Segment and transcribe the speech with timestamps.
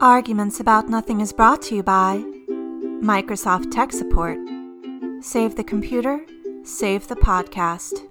[0.00, 2.18] Arguments About Nothing is brought to you by
[3.02, 4.38] Microsoft Tech Support.
[5.22, 6.20] Save the computer,
[6.64, 8.02] save the podcast.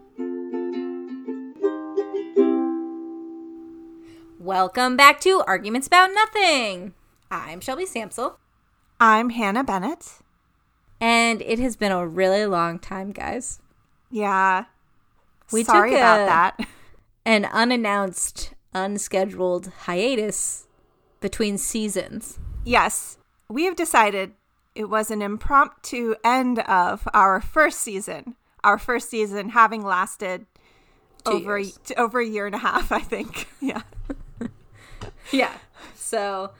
[4.39, 6.93] Welcome back to Arguments About Nothing.
[7.29, 8.38] I'm Shelby Samsel,
[8.99, 10.13] I'm Hannah Bennett.
[10.99, 13.59] and it has been a really long time, guys.
[14.09, 14.65] Yeah.
[15.52, 16.25] We Sorry took about
[16.57, 16.67] that.
[17.25, 20.64] An unannounced, unscheduled hiatus
[21.26, 22.38] between seasons.
[22.64, 23.18] Yes,
[23.50, 24.33] we have decided
[24.75, 28.36] it was an impromptu end of our first season.
[28.64, 30.46] Our first season having lasted
[31.25, 31.80] Two over years.
[31.83, 33.47] t- over a year and a half, I think.
[33.59, 33.81] Yeah.
[35.31, 35.53] Yeah.
[35.95, 36.52] So,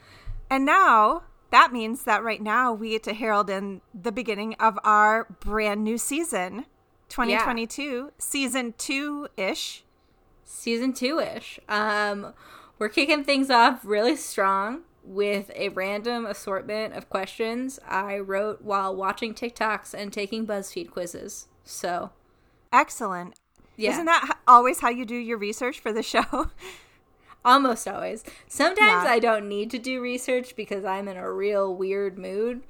[0.50, 4.76] And now that means that right now we get to herald in the beginning of
[4.82, 6.66] our brand new season,
[7.08, 9.84] 2022, season two ish.
[10.44, 11.60] season two ish.
[11.68, 12.34] Um,
[12.78, 18.94] we're kicking things off really strong with a random assortment of questions I wrote while
[18.94, 21.46] watching TikToks and taking BuzzFeed quizzes.
[21.64, 22.10] So,
[22.72, 23.34] Excellent.
[23.76, 23.92] yeah.
[23.92, 26.50] Isn't that always how you do your research for the show?
[27.44, 28.24] Almost always.
[28.48, 29.10] Sometimes Yeah.
[29.12, 32.62] I don't need to do research because I'm in a real weird mood.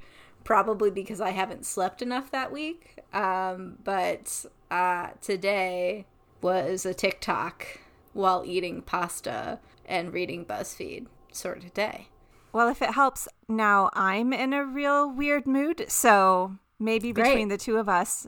[0.44, 3.00] Probably because I haven't slept enough that week.
[3.12, 6.04] Um, but uh, today
[6.42, 7.80] was a TikTok
[8.12, 12.08] while eating pasta and reading BuzzFeed sort of day.
[12.52, 17.24] well, if it helps, now I'm in a real weird mood, so maybe Great.
[17.30, 18.26] between the two of us,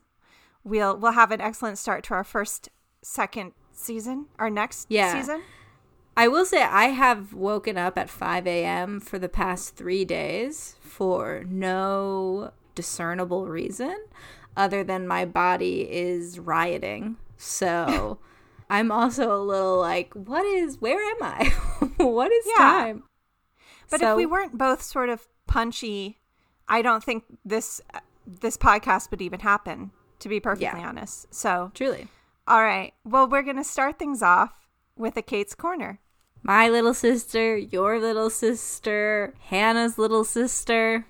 [0.65, 2.69] we'll we'll have an excellent start to our first
[3.03, 5.13] second season, our next Yeah.
[5.19, 5.43] season.
[6.17, 8.99] I will say I have woken up at 5 a.m.
[9.01, 13.97] for the past three days for no discernible reason
[14.57, 17.17] other than my body is rioting.
[17.37, 18.19] So
[18.71, 21.53] I'm also a little like, what is, where am I?
[21.97, 22.65] what is Yeah.
[22.65, 23.03] time?
[23.91, 26.19] But So- if we weren't both sort of punchy,
[26.69, 27.81] I don't think this
[28.27, 29.91] this podcast would even happen.
[30.21, 30.89] To be perfectly Yeah.
[30.89, 31.33] honest.
[31.33, 32.09] So, Truly.
[32.47, 32.93] all right.
[33.05, 36.01] Well, we're gonna start things off with a Kate's corner.
[36.43, 41.07] My little sister, your little sister, Hannah's little sister.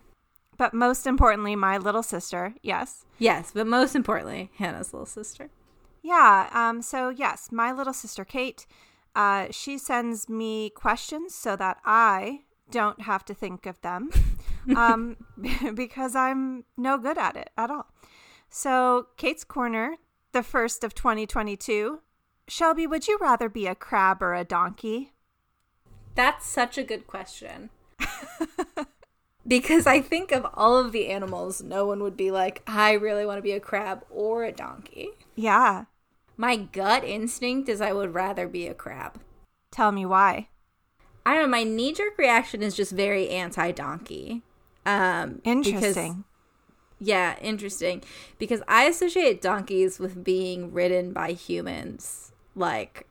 [0.58, 2.54] But most importantly, my little sister.
[2.62, 3.04] Yes.
[3.18, 5.50] Yes, but most importantly, Hannah's little sister.
[6.08, 6.48] Yeah.
[6.54, 6.80] Um.
[6.80, 8.66] So yes, my little sister Kate.
[9.14, 14.10] Uh, she sends me questions so that I don't have to think of them,
[14.76, 15.16] um,
[15.74, 17.86] because I'm no good at it at all.
[18.48, 19.96] So Kate's corner,
[20.32, 22.00] the first of 2022.
[22.46, 25.12] Shelby, would you rather be a crab or a donkey?
[26.14, 27.68] That's such a good question.
[29.46, 33.26] because I think of all of the animals, no one would be like, I really
[33.26, 35.10] want to be a crab or a donkey.
[35.34, 35.84] Yeah.
[36.40, 39.20] My gut instinct is I would rather be a crab.
[39.72, 40.48] Tell me why.
[41.26, 44.42] I don't know, my knee jerk reaction is just very anti donkey.
[44.86, 46.24] Um, because- Interesting.
[47.00, 48.02] yeah, interesting.
[48.38, 53.06] Because I associate donkeys with being ridden by humans, like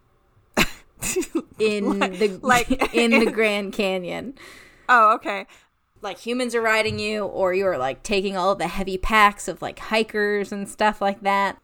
[1.59, 4.33] in the like- in the Grand Canyon.
[4.89, 5.45] oh, okay.
[6.01, 9.79] like humans are riding you or you're like taking all the heavy packs of like
[9.79, 11.57] hikers and stuff like that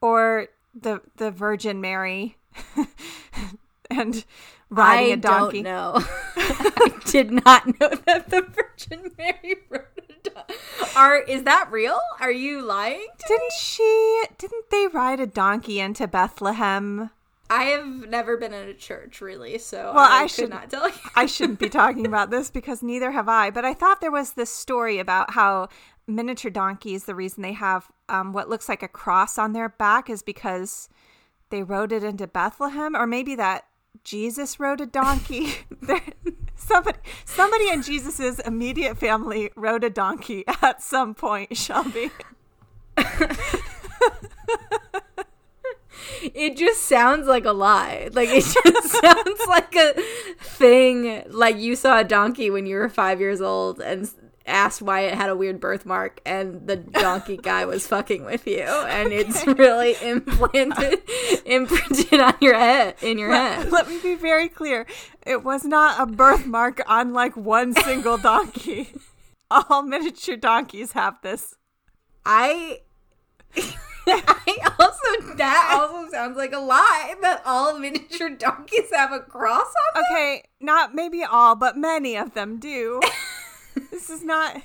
[0.00, 2.36] Or the the Virgin Mary,
[3.90, 4.24] and
[4.70, 5.62] riding I a donkey.
[5.62, 6.04] don't know.
[6.36, 10.54] I did not know that the Virgin Mary rode a donkey.
[10.96, 11.98] Are is that real?
[12.20, 13.06] Are you lying?
[13.18, 14.24] To Didn't she?
[14.38, 17.10] Didn't they ride a donkey into Bethlehem?
[17.48, 20.88] I have never been in a church really, so Well, I, I should- not tell
[20.88, 20.94] you.
[21.14, 23.50] I shouldn't be talking about this because neither have I.
[23.50, 25.68] But I thought there was this story about how
[26.06, 30.08] miniature donkeys, the reason they have um, what looks like a cross on their back
[30.08, 30.88] is because
[31.50, 33.66] they rode it into Bethlehem, or maybe that
[34.04, 35.54] Jesus rode a donkey.
[36.56, 41.56] Somebody, somebody in Jesus's immediate family rode a donkey at some point.
[41.56, 42.10] Shelby.
[46.34, 48.08] It just sounds like a lie.
[48.12, 49.94] Like it just sounds like a
[50.40, 51.22] thing.
[51.28, 54.10] Like you saw a donkey when you were five years old and
[54.46, 58.62] asked why it had a weird birthmark, and the donkey guy was fucking with you,
[58.62, 61.02] and it's really implanted,
[61.44, 63.70] imprinted on your head, in your head.
[63.72, 64.86] Let me be very clear.
[65.26, 68.92] It was not a birthmark on like one single donkey.
[69.50, 71.54] All miniature donkeys have this.
[72.24, 72.80] I.
[74.08, 79.66] I also that also sounds like a lie that all miniature donkeys have a cross
[79.66, 80.04] on them.
[80.12, 83.00] Okay, not maybe all, but many of them do.
[83.90, 84.62] this is not.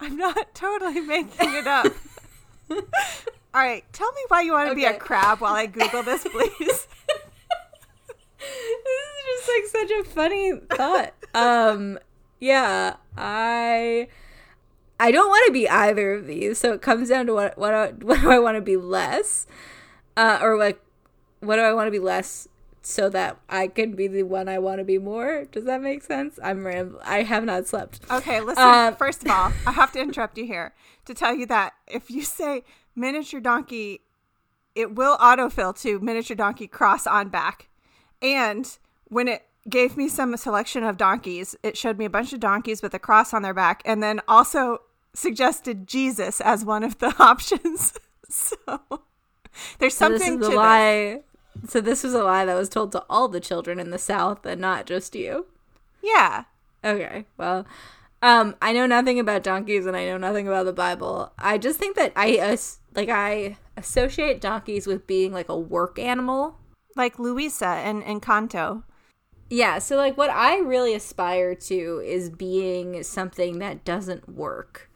[0.00, 1.86] I'm not totally making it up.
[2.70, 6.24] All right, tell me why you want to be a crab while I Google this,
[6.24, 6.48] please.
[6.58, 6.88] this
[8.38, 11.12] is just like such a funny thought.
[11.34, 11.98] Um,
[12.40, 14.08] yeah, I
[14.98, 17.74] I don't want to be either of these, so it comes down to what what
[17.74, 19.46] I, what do I want to be less,
[20.16, 20.80] uh, or like
[21.40, 22.48] what do I want to be less
[22.82, 25.44] so that I can be the one I want to be more.
[25.44, 26.38] Does that make sense?
[26.42, 28.00] I'm ram- I have not slept.
[28.10, 28.62] Okay, listen.
[28.62, 30.74] Um, first of all, I have to interrupt you here
[31.04, 32.64] to tell you that if you say
[32.94, 34.02] miniature donkey,
[34.74, 37.68] it will autofill to miniature donkey cross on back.
[38.20, 38.66] And
[39.08, 42.82] when it gave me some selection of donkeys, it showed me a bunch of donkeys
[42.82, 44.78] with a cross on their back and then also
[45.14, 47.94] suggested Jesus as one of the options.
[48.28, 48.56] so
[49.78, 51.22] there's So this something is to the this.
[51.68, 54.44] So this was a lie that was told to all the children in the South
[54.46, 55.46] and not just you.
[56.02, 56.44] Yeah.
[56.84, 57.64] Okay, well,
[58.22, 61.32] um, I know nothing about donkeys and I know nothing about the Bible.
[61.38, 65.98] I just think that I as- like I associate donkeys with being like a work
[65.98, 66.58] animal.
[66.94, 68.82] Like Luisa and Encanto.
[69.48, 74.90] Yeah, so like what I really aspire to is being something that doesn't work.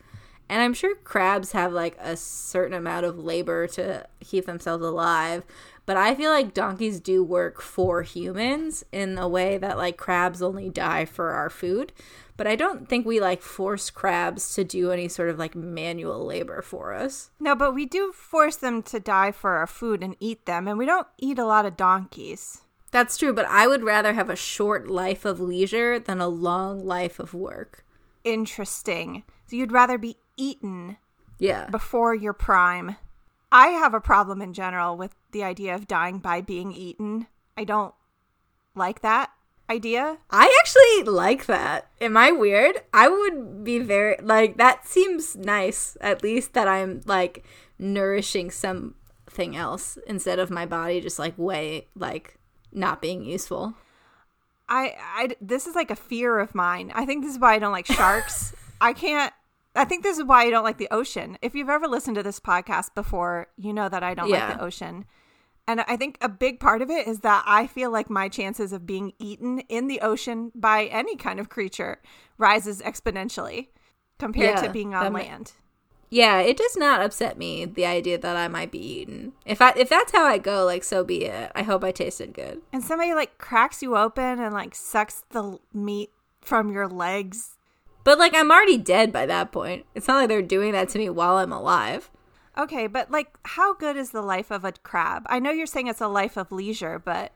[0.48, 5.42] And I'm sure crabs have like a certain amount of labor to keep themselves alive,
[5.86, 10.42] but I feel like donkeys do work for humans in a way that like crabs
[10.42, 11.92] only die for our food.
[12.36, 16.26] But I don't think we like force crabs to do any sort of like manual
[16.26, 17.30] labor for us.
[17.40, 20.76] No, but we do force them to die for our food and eat them, and
[20.76, 22.60] we don't eat a lot of donkeys.
[22.90, 26.84] That's true, but I would rather have a short life of leisure than a long
[26.84, 27.84] life of work.
[28.22, 29.22] Interesting.
[29.46, 30.98] So you'd rather be eaten
[31.38, 31.68] Yeah.
[31.70, 32.96] before your prime.
[33.56, 37.26] I have a problem in general with the idea of dying by being eaten.
[37.56, 37.94] I don't
[38.74, 39.30] like that
[39.70, 40.18] idea.
[40.30, 41.88] I actually like that.
[41.98, 42.82] Am I weird?
[42.92, 47.46] I would be very like that seems nice at least that I'm like
[47.78, 52.36] nourishing something else instead of my body just like way like
[52.72, 53.72] not being useful.
[54.68, 56.92] I, I this is like a fear of mine.
[56.94, 58.54] I think this is why I don't like sharks.
[58.82, 59.32] I can't.
[59.76, 61.38] I think this is why I don't like the ocean.
[61.42, 64.48] If you've ever listened to this podcast before, you know that I don't Yeah.
[64.48, 65.04] like the ocean.
[65.68, 68.72] And I think a big part of it is that I feel like my chances
[68.72, 72.00] of being eaten in the ocean by any kind of creature
[72.38, 73.68] rises exponentially
[74.18, 75.52] compared Yeah, to being on land.
[76.08, 79.32] Yeah, it does not upset me the idea that I might be eaten.
[79.44, 81.50] If I if that's how I go, like so be it.
[81.56, 82.62] I hope I tasted good.
[82.72, 87.55] And somebody like cracks you open and like sucks the meat from your legs.
[88.06, 89.84] But like I'm already dead by that point.
[89.96, 92.08] It's not like they're doing that to me while I'm alive.
[92.56, 95.24] Okay, but like, how good is the life of a crab?
[95.26, 97.32] I know you're saying it's a life of leisure, but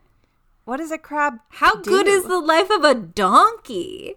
[0.63, 1.39] what is a crab?
[1.49, 4.15] How good is the life of a donkey?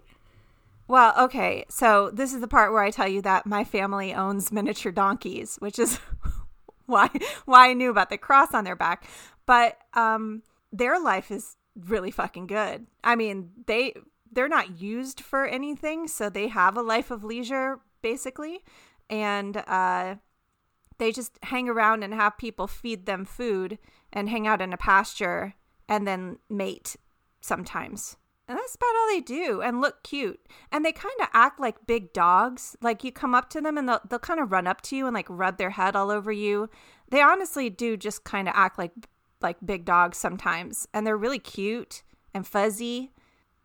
[0.86, 4.52] Well, okay, so this is the part where I tell you that my family owns
[4.52, 5.98] miniature donkeys, which is
[6.86, 7.10] why
[7.46, 9.08] why I knew about the cross on their back.
[9.44, 12.86] But um, their life is really fucking good.
[13.02, 13.94] I mean, they
[14.34, 18.60] they're not used for anything, so they have a life of leisure basically,
[19.08, 20.16] and uh,
[20.98, 23.78] they just hang around and have people feed them food
[24.12, 25.54] and hang out in a pasture
[25.88, 26.96] and then mate
[27.40, 28.16] sometimes.
[28.46, 30.46] And that's about all they do and look cute.
[30.70, 32.76] And they kind of act like big dogs.
[32.82, 35.06] Like you come up to them and they'll, they'll kind of run up to you
[35.06, 36.69] and like rub their head all over you.
[37.08, 38.92] They honestly do just kind of act like
[39.40, 40.87] like big dogs sometimes.
[40.92, 42.02] And they're really cute
[42.34, 43.12] and fuzzy.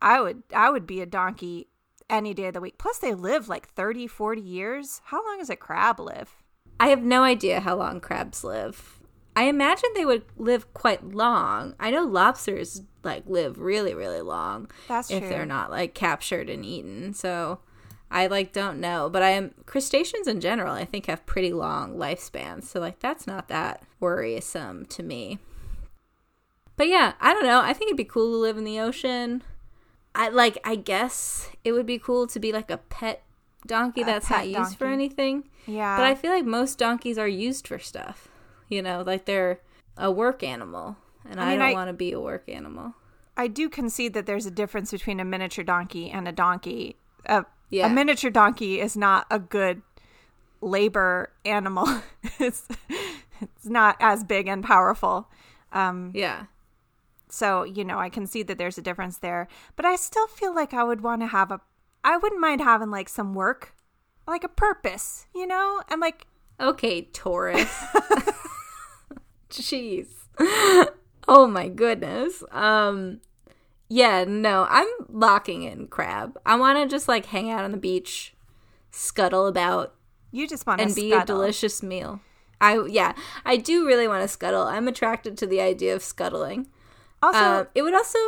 [0.02, 1.68] I would I would be a donkey
[2.08, 2.78] any day of the week.
[2.78, 5.00] Plus they live like 30, 40 years.
[5.04, 6.42] How long does a crab live?
[6.78, 8.98] I have no idea how long crabs live.
[9.36, 11.74] I imagine they would live quite long.
[11.78, 14.70] I know lobsters like live really, really long.
[14.88, 15.28] That's if true.
[15.28, 17.14] they're not like captured and eaten.
[17.14, 17.60] So
[18.10, 20.74] I like don't know, but I am crustaceans in general.
[20.74, 22.64] I think have pretty long lifespans.
[22.64, 25.38] So like that's not that worrisome to me.
[26.76, 27.60] But yeah, I don't know.
[27.60, 29.42] I think it'd be cool to live in the ocean.
[30.14, 30.58] I like.
[30.64, 33.22] I guess it would be cool to be like a pet
[33.66, 35.48] donkey A that's pet not used for anything.
[35.66, 35.96] Yeah.
[35.96, 38.28] But I feel like most donkeys are used for stuff.
[38.68, 39.60] You know, like they're
[39.96, 40.96] a work animal,
[41.28, 42.94] and I I, mean, don't want to be a work animal.
[43.36, 46.96] I do concede that there's a difference between a miniature donkey and a donkey.
[47.26, 47.86] A, Yeah.
[47.86, 49.82] a miniature donkey is not a good
[50.60, 51.86] labor animal.
[52.38, 52.66] it's
[53.40, 55.28] it's not as big and powerful.
[55.72, 56.44] Um, Yeah.
[57.30, 59.48] So you know, I can see that there's a difference there.
[59.76, 61.60] But I still feel like I would want to have a.
[62.02, 63.74] I wouldn't mind having like some work,
[64.26, 66.26] like a purpose, you know, and like
[66.60, 67.68] Okay, Taurus.
[69.50, 70.08] Jeez.
[71.26, 72.42] Oh my goodness.
[72.52, 73.20] Um
[73.88, 76.38] yeah, no, I'm locking in crab.
[76.46, 78.34] I want to just like hang out on the beach,
[78.90, 79.94] scuttle about
[80.30, 82.20] you just want to and be a delicious meal.
[82.60, 84.62] I yeah, I do really want to scuttle.
[84.62, 86.68] I'm attracted to the idea of scuttling.
[87.22, 88.18] Also, Um, it would also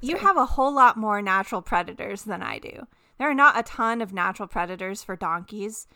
[0.00, 2.86] you have a whole lot more natural predators than I do.
[3.18, 5.86] there are not a ton of natural predators for donkeys,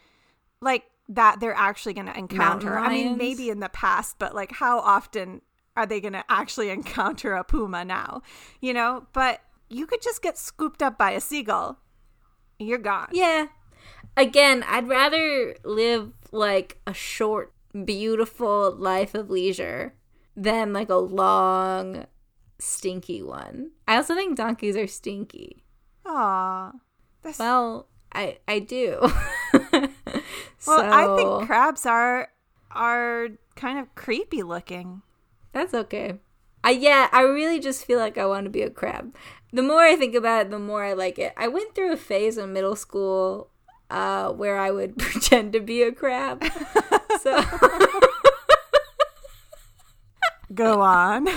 [0.60, 2.78] like that they're actually going to encounter.
[2.78, 5.42] I mean, maybe in the past, but like how often
[5.76, 8.22] are they going to actually encounter a puma now?
[8.60, 11.78] You know, but you could just get scooped up by a seagull.
[12.58, 13.08] You're gone.
[13.12, 13.46] Yeah.
[14.16, 17.52] Again, I'd rather live like a short,
[17.84, 19.94] beautiful life of leisure
[20.36, 22.06] than like a long,
[22.58, 23.70] stinky one.
[23.86, 25.64] I also think donkeys are stinky.
[26.06, 26.72] Aw.
[27.22, 28.98] That's, Well, I I do.
[29.52, 32.28] well, I think crabs are
[32.70, 35.02] are kind of creepy looking.
[35.52, 36.16] that's okay.
[36.64, 39.14] I yeah, I really just feel like I want to be a crab.
[39.52, 41.32] The more I think about it, the more I like it.
[41.36, 43.50] I went through a phase in middle school
[43.88, 46.44] uh, where I would pretend to be a crab.
[47.22, 47.42] so
[50.54, 51.28] Go on.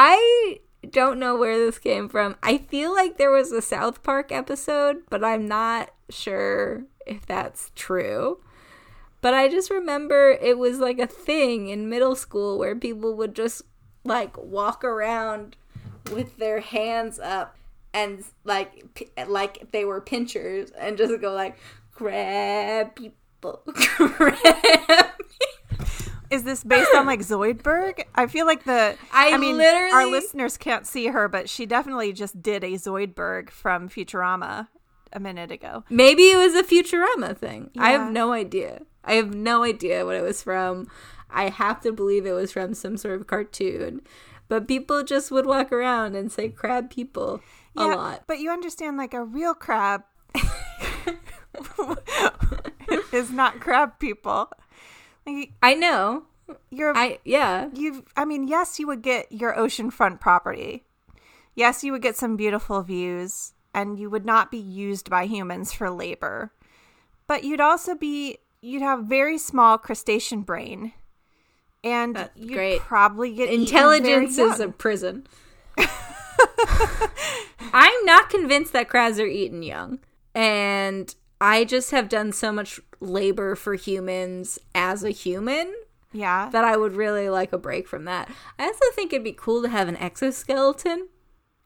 [0.00, 2.36] I don't know where this came from.
[2.40, 7.72] I feel like there was a South Park episode, but I'm not sure if that's
[7.74, 8.38] true.
[9.20, 13.34] But I just remember it was like a thing in middle school where people would
[13.34, 13.62] just
[14.04, 15.56] like walk around
[16.12, 17.56] with their hands up
[17.92, 21.58] and like p- like they were pinchers and just go like
[21.90, 25.06] grab people crab
[26.30, 28.04] Is this based on like Zoidberg?
[28.14, 28.96] I feel like the.
[29.12, 33.88] I mean, our listeners can't see her, but she definitely just did a Zoidberg from
[33.88, 34.68] Futurama
[35.12, 35.84] a minute ago.
[35.88, 37.70] Maybe it was a Futurama thing.
[37.78, 38.82] I have no idea.
[39.04, 40.88] I have no idea what it was from.
[41.30, 44.02] I have to believe it was from some sort of cartoon.
[44.48, 47.40] But people just would walk around and say crab people
[47.76, 48.24] a Yeah, lot.
[48.26, 50.04] But you understand, like a real crab
[53.12, 54.50] is not crab people.
[55.62, 56.24] I know.
[56.70, 57.68] you're I yeah.
[57.72, 58.02] you've.
[58.16, 60.84] I mean, yes, you would get your oceanfront property.
[61.54, 65.72] Yes, you would get some beautiful views and you would not be used by humans
[65.72, 66.52] for labor.
[67.26, 70.92] But you'd also be you'd have very small crustacean brain.
[71.84, 72.80] And That's you'd great.
[72.80, 75.26] probably get Intelligence is a prison.
[77.72, 80.00] I'm not convinced that crabs are eaten young.
[80.34, 85.72] And I just have done so much labor for humans as a human
[86.12, 86.48] Yeah.
[86.52, 88.28] that I would really like a break from that.
[88.58, 91.08] I also think it'd be cool to have an exoskeleton.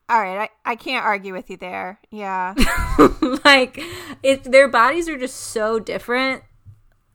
[0.08, 2.00] All right, I, I can't argue with you there.
[2.10, 2.54] Yeah.
[3.44, 3.80] like
[4.22, 6.42] it their bodies are just so different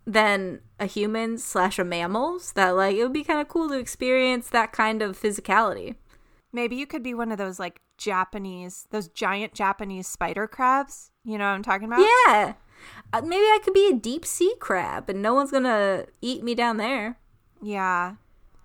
[0.06, 3.78] than a human slash a mammal's that like it would be kind of cool to
[3.78, 5.96] experience that kind of physicality.
[6.54, 11.12] Maybe you could be one of those like Japanese, those giant Japanese spider crabs.
[11.28, 12.00] You know what I'm talking about?
[12.00, 12.54] Yeah.
[13.12, 16.56] Uh, maybe I could be a deep sea crab and no one's gonna eat me
[16.56, 17.20] down there.
[17.62, 18.16] Yeah.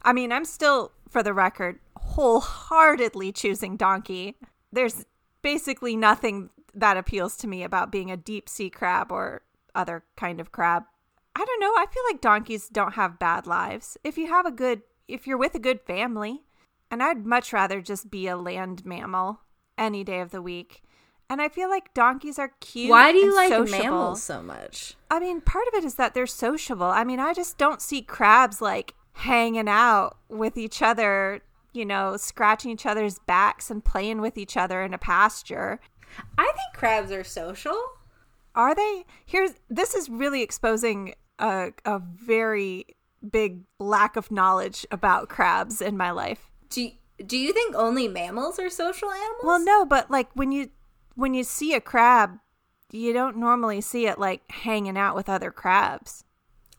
[0.03, 4.37] I mean, I'm still, for the record, wholeheartedly choosing donkey.
[4.73, 5.07] There's
[5.43, 9.43] basically nothing that appeals to me about being a deep sea crab or
[9.75, 10.85] other kind of crab.
[11.35, 11.73] I don't know.
[11.77, 13.97] I feel like donkeys don't have bad lives.
[14.05, 16.43] If you have a good, if you're with a good family,
[16.93, 19.41] and I'd much rather just be a land mammal
[19.77, 20.85] any day of the week.
[21.29, 22.91] And I feel like donkeys are cute.
[22.91, 23.85] Why do you and like sociable.
[23.85, 24.97] mammals so much?
[25.11, 26.87] I mean, part of it is that they're sociable.
[26.87, 31.41] I mean, I just don't see crabs like hanging out with each other,
[31.73, 35.81] you know, scratching each other's backs and playing with each other in a pasture.
[36.37, 37.81] I think crabs are social.
[38.55, 39.05] Are they?
[39.25, 42.87] Here's this is really exposing a a very
[43.31, 46.51] big lack of knowledge about crabs in my life.
[46.69, 46.91] Do
[47.25, 49.43] do you think only mammals are social animals?
[49.43, 50.71] Well, no, but like when you
[51.15, 52.39] when you see a crab,
[52.91, 56.25] you don't normally see it like hanging out with other crabs.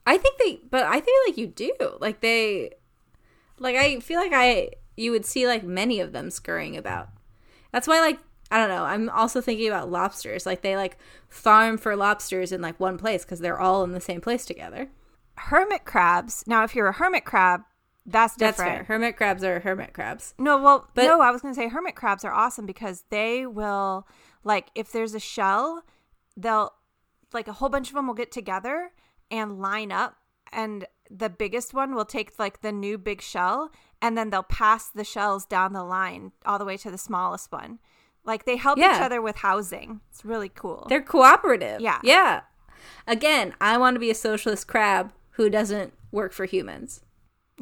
[0.05, 1.73] I think they, but I feel like you do.
[1.99, 2.71] Like they,
[3.59, 7.09] like I feel like I, you would see like many of them scurrying about.
[7.71, 8.19] That's why, like,
[8.51, 8.83] I don't know.
[8.83, 10.45] I'm also thinking about lobsters.
[10.45, 10.97] Like they like
[11.27, 14.89] farm for lobsters in like one place because they're all in the same place together.
[15.35, 16.43] Hermit crabs.
[16.45, 17.61] Now, if you're a hermit crab,
[18.05, 18.75] that's That's different.
[18.79, 18.83] fair.
[18.85, 20.33] Hermit crabs are hermit crabs.
[20.37, 23.45] No, well, But- no, I was going to say hermit crabs are awesome because they
[23.45, 24.07] will,
[24.43, 25.83] like, if there's a shell,
[26.35, 26.73] they'll,
[27.31, 28.91] like, a whole bunch of them will get together
[29.31, 30.17] and line up,
[30.51, 34.89] and the biggest one will take, like, the new big shell, and then they'll pass
[34.89, 37.79] the shells down the line all the way to the smallest one.
[38.25, 40.01] Like, they help each other with housing.
[40.09, 40.85] It's really cool.
[40.89, 41.81] They're cooperative.
[41.81, 41.99] Yeah.
[42.03, 42.41] Yeah.
[43.07, 47.01] Again, I want to be a socialist crab who doesn't work for humans.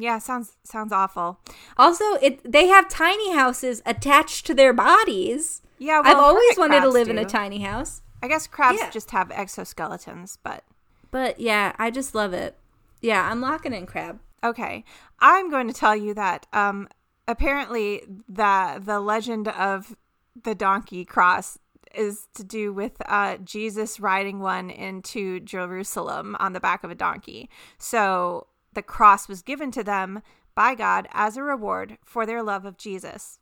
[0.02, 1.38] Yeah, sounds sounds awful.
[1.76, 5.62] Also, it they have tiny houses attached to their bodies.
[5.78, 8.02] Yeah, I've always wanted to live in a tiny house.
[8.22, 8.90] I guess crabs Yeah.
[8.90, 10.64] just have exoskeletons, but
[11.10, 12.56] But yeah, I just love it.
[13.00, 14.18] Yeah, I'm locking in crab.
[14.44, 14.84] Okay,
[15.20, 16.88] I'm going to tell you that um,
[17.28, 19.94] apparently the the legend of
[20.42, 21.58] the donkey cross
[21.94, 26.94] is to do with uh, Jesus riding one into Jerusalem on the back of a
[26.94, 27.50] donkey.
[27.78, 30.22] So the cross was given to them
[30.54, 33.38] by God as a reward for their love of Jesus.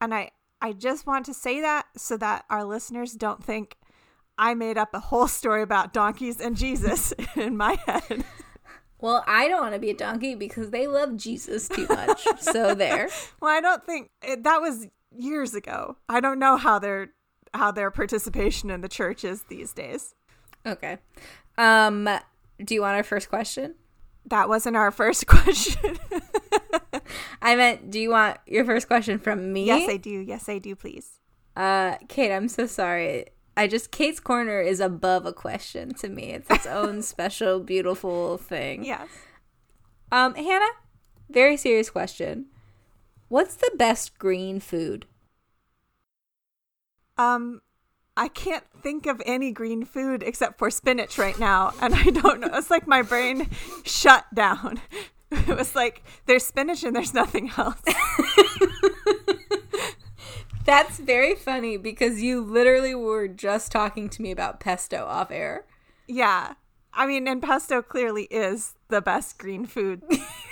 [0.00, 0.30] And I,
[0.60, 3.76] I just want to say that so that our listeners don't think
[4.36, 8.24] I made up a whole story about donkeys and Jesus in my head.
[9.00, 12.26] Well, I don't want to be a donkey because they love Jesus too much.
[12.40, 13.08] so there.
[13.40, 15.96] Well, I don't think it, that was years ago.
[16.08, 17.10] I don't know how their
[17.54, 20.14] how their participation in the church is these days.
[20.66, 20.98] Okay.
[21.56, 22.08] Um
[22.62, 23.76] do you want our first question?
[24.28, 25.98] That wasn't our first question.
[27.40, 29.64] I meant do you want your first question from me?
[29.66, 30.10] yes, I do.
[30.10, 31.18] Yes, I do, please.
[31.56, 33.26] Uh Kate, I'm so sorry.
[33.56, 36.32] I just Kate's corner is above a question to me.
[36.32, 38.84] It's its own special beautiful thing.
[38.84, 39.08] Yes.
[40.12, 40.72] Um Hannah,
[41.30, 42.46] very serious question.
[43.28, 45.06] What's the best green food?
[47.16, 47.62] Um
[48.18, 52.40] I can't think of any green food except for spinach right now, and I don't
[52.40, 52.50] know.
[52.52, 53.48] It's like my brain
[53.84, 54.80] shut down.
[55.30, 57.82] It was like there's spinach and there's nothing else.
[60.64, 65.66] That's very funny because you literally were just talking to me about pesto off air.
[66.06, 66.54] Yeah.
[66.94, 70.02] I mean, and pesto clearly is the best green food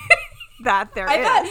[0.65, 1.27] that there I is.
[1.27, 1.47] thought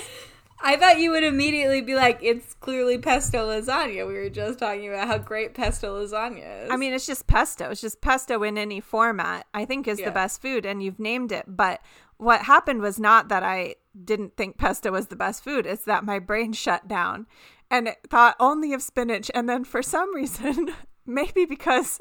[0.61, 4.07] I thought you would immediately be like, it's clearly pesto lasagna.
[4.07, 6.71] We were just talking about how great pesto lasagna is.
[6.71, 7.69] I mean, it's just pesto.
[7.71, 10.05] It's just pesto in any format, I think is Yeah.
[10.05, 11.45] the best food, and you've named it.
[11.47, 11.81] But
[12.17, 16.03] what happened was not that I didn't think pesto was the best food, it's that
[16.05, 17.27] my brain shut down
[17.69, 19.29] and it thought only of spinach.
[19.35, 20.73] And then for some reason,
[21.05, 21.99] maybe because,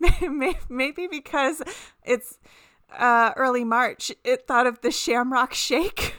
[0.70, 1.62] maybe because
[2.02, 2.38] it's
[2.98, 6.14] uh, early March, it thought of the shamrock shake.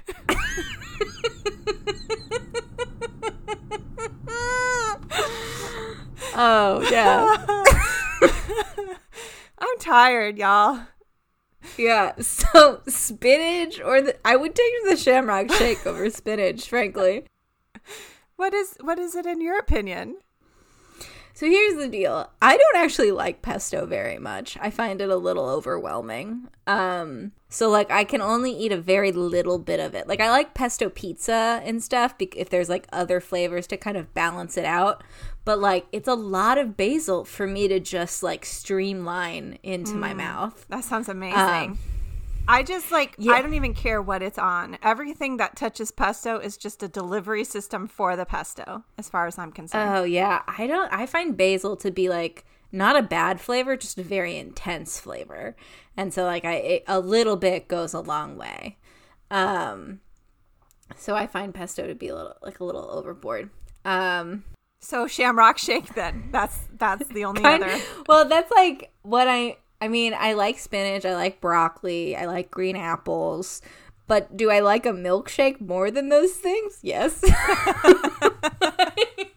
[6.36, 7.46] oh yeah,
[9.60, 10.82] I'm tired, y'all.
[11.78, 12.14] yeah.
[12.20, 17.26] So spinach or the I would take the shamrock shake over spinach, frankly.
[18.38, 20.18] What is what is it in your opinion?
[21.36, 22.32] So here's the deal.
[22.42, 24.58] I don't actually like pesto very much.
[24.62, 26.48] I find it a little overwhelming.
[26.66, 30.08] Um so like I can only eat a very little bit of it.
[30.08, 34.14] Like I like pesto pizza and stuff if there's like other flavors to kind of
[34.14, 35.04] balance it out.
[35.44, 40.14] But like it's a lot of basil for me to just like streamline into my
[40.14, 40.66] mouth.
[40.70, 41.38] That sounds amazing.
[41.38, 41.80] Um,
[42.48, 43.34] I just like yeah.
[43.34, 44.78] I don't even care what it's on.
[44.84, 49.38] Everything that touches pesto is just a delivery system for the pesto, as far as
[49.38, 49.96] I'm concerned.
[49.96, 50.92] Oh yeah, I don't.
[50.94, 55.56] I find basil to be like not a bad flavor, just a very intense flavor,
[55.98, 58.78] and so like I it, a little bit goes a long way.
[59.32, 60.02] Um,
[60.96, 63.50] so I find pesto to be a little like a little overboard.
[63.84, 64.44] Um,
[64.82, 67.80] so Shamrock Shake, then that's that's the only other.
[68.08, 69.58] well, that's like what I.
[69.86, 73.62] I mean, I like spinach, I like broccoli, I like green apples.
[74.08, 76.80] But do I like a milkshake more than those things?
[76.82, 77.22] Yes.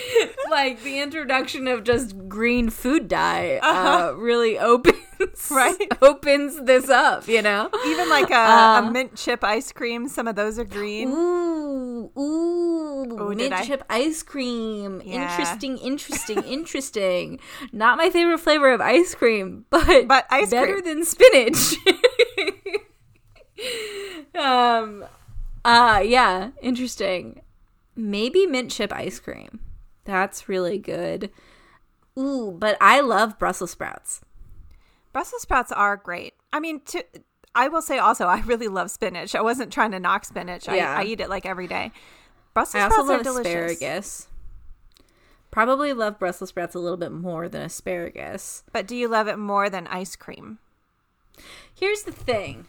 [0.50, 4.96] like the introduction of just green food dye uh, really opens
[5.50, 5.76] Right.
[6.02, 7.70] opens this up, you know.
[7.86, 11.10] Even like a, Uh, a mint chip ice cream, some of those are green.
[11.12, 15.00] Ooh, ooh, Oh, did mint chip ice cream.
[15.04, 15.30] Yeah.
[15.30, 17.38] Interesting, interesting, interesting.
[17.72, 20.84] Not my favorite flavor of ice cream, but But ice better cream.
[20.84, 21.74] than spinach.
[24.34, 25.04] um,
[25.64, 27.42] uh, yeah, interesting.
[27.94, 29.60] Maybe mint chip ice cream.
[30.04, 31.30] That's really good.
[32.18, 34.20] Ooh, but I love Brussels sprouts.
[35.12, 36.34] Brussels sprouts are great.
[36.52, 37.04] I mean, to,
[37.54, 39.34] I will say also, I really love spinach.
[39.34, 40.68] I wasn't trying to knock spinach.
[40.68, 40.96] I, Yeah.
[40.98, 41.92] I eat it like every day.
[42.54, 43.46] Brussels I sprouts are delicious.
[43.72, 44.28] asparagus.
[45.50, 48.64] Probably love Brussels sprouts a little bit more than asparagus.
[48.72, 50.58] But do you love it more than ice cream?
[51.74, 52.66] Here's the thing,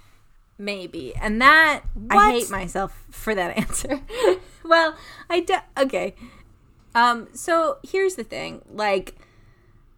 [0.58, 4.02] maybe, and that I hate myself for that answer.
[4.64, 4.96] well,
[5.30, 6.16] I do, okay.
[6.96, 9.16] Um, so here's the thing, like,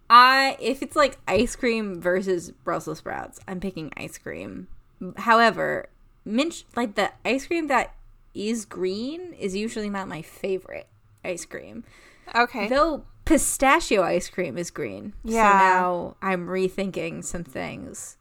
[0.09, 4.67] I if it's like ice cream versus Brussels sprouts, I'm picking ice cream.
[5.17, 5.89] However,
[6.23, 7.95] mint like the ice cream that
[8.33, 10.87] is green is usually not my favorite
[11.23, 11.83] ice cream.
[12.35, 12.67] Okay.
[12.67, 15.13] Though pistachio ice cream is green.
[15.23, 15.51] Yeah.
[15.51, 18.17] So now I'm rethinking some things.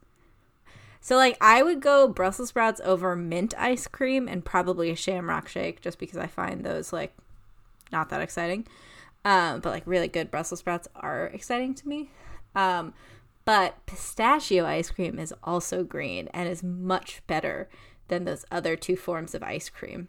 [1.00, 5.48] So like I would go Brussels sprouts over mint ice cream and probably a shamrock
[5.48, 7.14] shake just because I find those like
[7.92, 8.66] not that exciting.
[9.24, 12.10] Um, but like really good Brussels sprouts are exciting to me.
[12.54, 12.92] Um,
[13.44, 17.68] but pistachio ice cream is also green and is much better
[18.08, 20.08] than those other two forms of ice cream.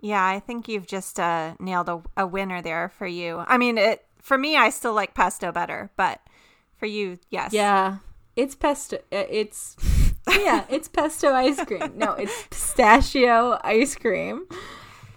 [0.00, 3.44] Yeah, I think you've just uh, nailed a, a winner there for you.
[3.46, 6.20] I mean, it For me, I still like pesto better, but
[6.76, 7.52] for you, yes.
[7.52, 7.98] Yeah.
[8.34, 8.96] It's pesto.
[9.12, 9.76] uh, It's
[10.28, 11.92] yeah, it's pesto ice cream.
[11.96, 14.46] No, it's pistachio ice cream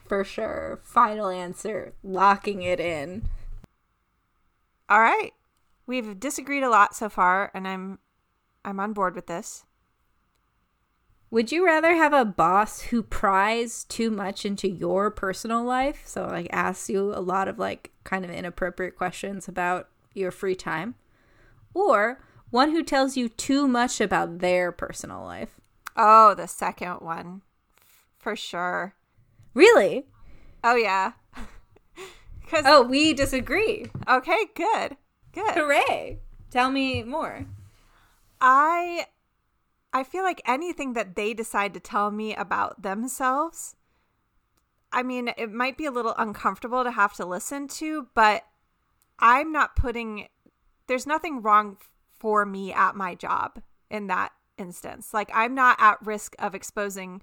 [0.08, 0.80] for sure.
[0.84, 1.94] Final answer.
[2.04, 3.30] Locking it in.
[4.90, 5.34] All right.
[5.88, 8.00] We've disagreed a lot so far, and I'm
[8.64, 9.66] I'm on board with this.
[11.32, 16.26] Would you rather have a boss who pries too much into your personal life, so
[16.26, 20.96] like asks you a lot of like kind of inappropriate questions about your free time,
[21.74, 25.60] or one who tells you too much about their personal life?
[25.98, 27.42] Oh, the second one.
[28.18, 28.96] For sure.
[29.56, 30.06] Really?
[30.64, 31.14] Oh yeah.
[32.48, 33.90] Cuz Oh, we disagree.
[34.08, 34.98] okay, good.
[35.34, 35.56] Good.
[35.56, 36.20] Hooray!
[36.52, 37.48] Tell me more.
[38.40, 39.08] I
[39.92, 43.76] I feel like anything that they decide to tell me about themselves
[44.92, 48.44] I mean, it might be a little uncomfortable to have to listen to, but
[49.20, 50.30] I'm not putting
[50.88, 51.78] there's nothing wrong
[52.18, 55.14] for me at my job in that instance.
[55.14, 57.22] Like I'm not at risk of exposing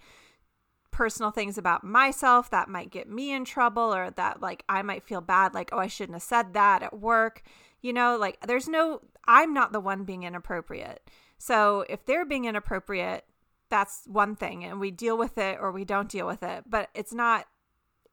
[0.92, 5.02] personal things about myself that might get me in trouble or that like I might
[5.02, 7.42] feel bad like oh I shouldn't have said that at work.
[7.80, 11.08] You know, like there's no I'm not the one being inappropriate.
[11.38, 13.24] So if they're being inappropriate,
[13.70, 16.90] that's one thing and we deal with it or we don't deal with it, but
[16.94, 17.46] it's not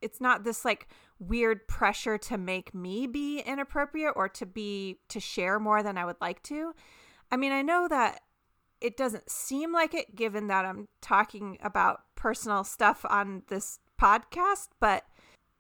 [0.02, 0.88] it's not this like
[1.20, 6.06] weird pressure to make me be inappropriate or to be to share more than I
[6.06, 6.74] would like to.
[7.32, 8.22] I mean, I know that
[8.82, 14.70] it doesn't seem like it given that I'm talking about personal stuff on this podcast,
[14.80, 15.06] but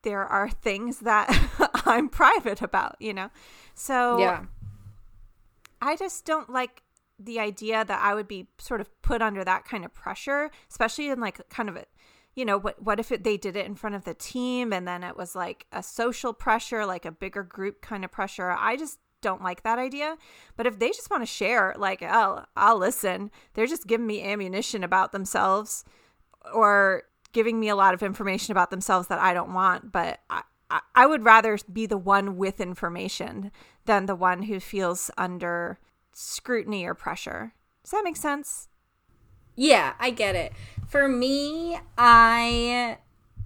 [0.03, 1.27] there are things that
[1.85, 3.29] I'm private about, you know?
[3.75, 4.45] So Yeah.
[5.81, 6.83] I just don't like
[7.17, 11.09] the idea that I would be sort of put under that kind of pressure, especially
[11.09, 11.85] in like kind of a,
[12.35, 14.87] you know, what what if it, they did it in front of the team and
[14.87, 18.55] then it was like a social pressure, like a bigger group kind of pressure.
[18.57, 20.17] I just don't like that idea.
[20.55, 23.31] But if they just want to share, like, oh, I'll listen.
[23.53, 25.83] They're just giving me ammunition about themselves
[26.53, 29.91] or giving me a lot of information about themselves that I don't want.
[29.91, 30.41] But I,
[30.95, 33.51] I, would rather be the one with information
[33.85, 35.79] than the one who feels under
[36.13, 37.53] scrutiny or pressure.
[37.83, 38.67] Does that make sense?
[39.55, 40.53] Yeah, I get it.
[40.87, 42.97] For me, I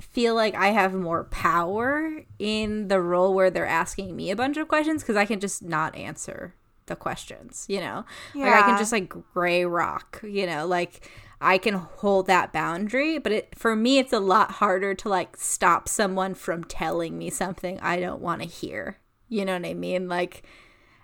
[0.03, 4.57] feel like I have more power in the role where they're asking me a bunch
[4.57, 8.05] of questions because I can just not answer the questions, you know?
[8.45, 11.09] Like I can just like gray rock, you know, like
[11.41, 15.37] I can hold that boundary, but it for me it's a lot harder to like
[15.37, 18.97] stop someone from telling me something I don't want to hear.
[19.29, 20.07] You know what I mean?
[20.07, 20.43] Like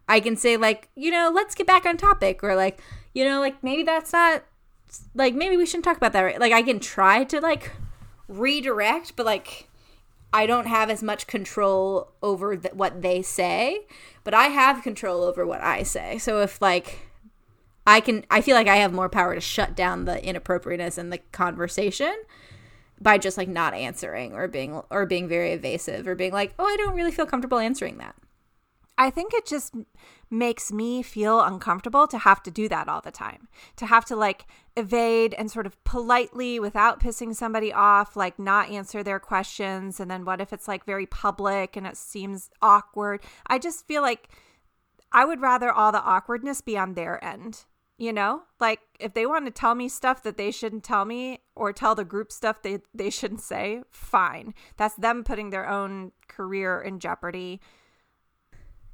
[0.08, 2.80] I can say like, you know, let's get back on topic or like,
[3.14, 4.44] you know, like maybe that's not
[5.14, 7.72] like maybe we shouldn't talk about that right like i can try to like
[8.30, 9.68] redirect but like
[10.32, 13.86] i don't have as much control over th- what they say
[14.24, 16.18] but i have control over what i say.
[16.20, 17.10] So if like
[17.88, 21.10] i can i feel like i have more power to shut down the inappropriateness in
[21.10, 22.16] the conversation
[23.02, 26.66] by just like not answering or being or being very evasive or being like oh
[26.66, 28.16] i don't really feel comfortable answering that.
[29.00, 29.74] I think it just
[30.32, 33.48] makes me feel uncomfortable to have to do that all the time.
[33.78, 38.70] To have to like evade and sort of politely without pissing somebody off, like not
[38.70, 40.00] answer their questions.
[40.00, 43.22] And then what if it's like very public and it seems awkward?
[43.48, 44.30] I just feel like
[45.12, 47.66] I would rather all the awkwardness be on their end.
[47.98, 51.40] You know, like if they want to tell me stuff that they shouldn't tell me
[51.54, 54.54] or tell the group stuff they, they shouldn't say, fine.
[54.78, 57.60] That's them putting their own career in jeopardy.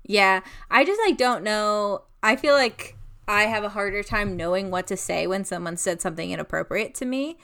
[0.08, 2.04] Yeah, I just like don't know.
[2.22, 2.96] I feel like
[3.28, 7.06] I have a harder time knowing what to say when someone said something inappropriate to
[7.06, 7.38] me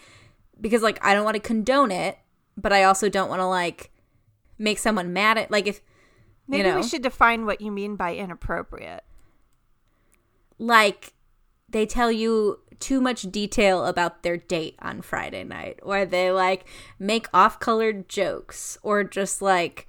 [0.60, 2.20] because like I don't want to condone it,
[2.56, 3.90] but I also don't want to like
[4.60, 5.82] make someone mad at like if
[6.48, 9.04] Maybe you know we should define what you mean by inappropriate.
[10.60, 11.14] like
[11.68, 16.66] they tell you too much detail about their date on Friday night or they like
[17.00, 19.88] make off-colored jokes or just like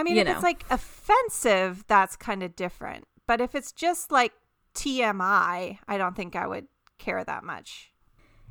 [0.00, 0.32] I mean, You if know.
[0.34, 3.04] it's like offensive, that's kind of different.
[3.26, 4.32] But if it's just like
[4.74, 6.66] TMI, I don't think I would
[6.98, 7.92] care that much.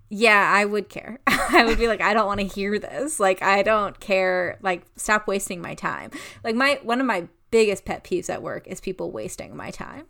[0.10, 1.20] Yeah, I would care.
[1.28, 3.20] I would be like, I don't want to hear this.
[3.20, 4.58] Like, I don't care.
[4.62, 6.12] Like, stop wasting my time.
[6.44, 10.06] Like, my one of my biggest pet peeves at work is people wasting my time.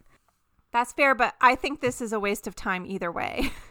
[0.71, 3.51] That's fair, but I think this is a waste of time either way.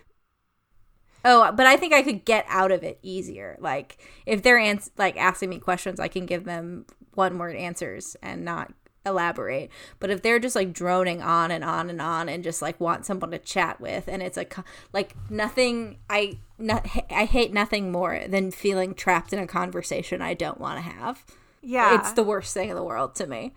[1.24, 3.56] Oh, but I think I could get out of it easier.
[3.60, 6.86] Like, if they're ans- like asking me questions, I can give them
[7.18, 8.72] one word answers and not
[9.04, 9.70] elaborate.
[10.00, 13.04] But if they're just like droning on and on and on and just like want
[13.04, 14.46] someone to chat with, and it's a
[14.94, 20.32] like nothing, I not, I hate nothing more than feeling trapped in a conversation I
[20.32, 21.24] don't want to have.
[21.60, 21.98] yeah.
[21.98, 23.54] It's the worst thing in the world to me.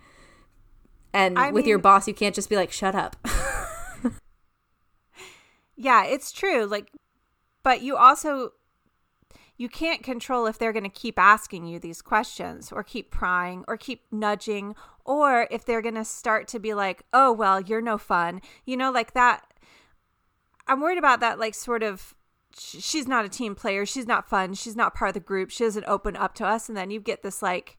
[1.14, 3.16] And I with your boss, you can't just be like, shut up.
[5.82, 6.64] Yeah, it's true.
[6.64, 6.92] Like,
[7.64, 8.52] but you also
[9.56, 13.64] you can't control if they're going to keep asking you these questions or keep prying
[13.68, 17.82] or keep nudging or if they're going to start to be like, "Oh, well, you're
[17.82, 19.46] no fun." You know, like that
[20.66, 22.14] I'm worried about that like sort of
[22.58, 25.64] she's not a team player, she's not fun, she's not part of the group, she
[25.64, 27.78] doesn't open up to us and then you get this like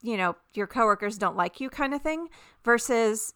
[0.00, 2.28] you know, your coworkers don't like you kind of thing
[2.64, 3.34] versus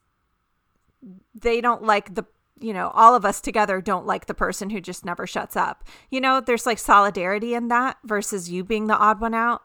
[1.35, 2.25] they don't like the
[2.61, 5.85] you know all of us together don't like the person who just never shuts up
[6.11, 9.63] you know there's like solidarity in that versus you being the odd one out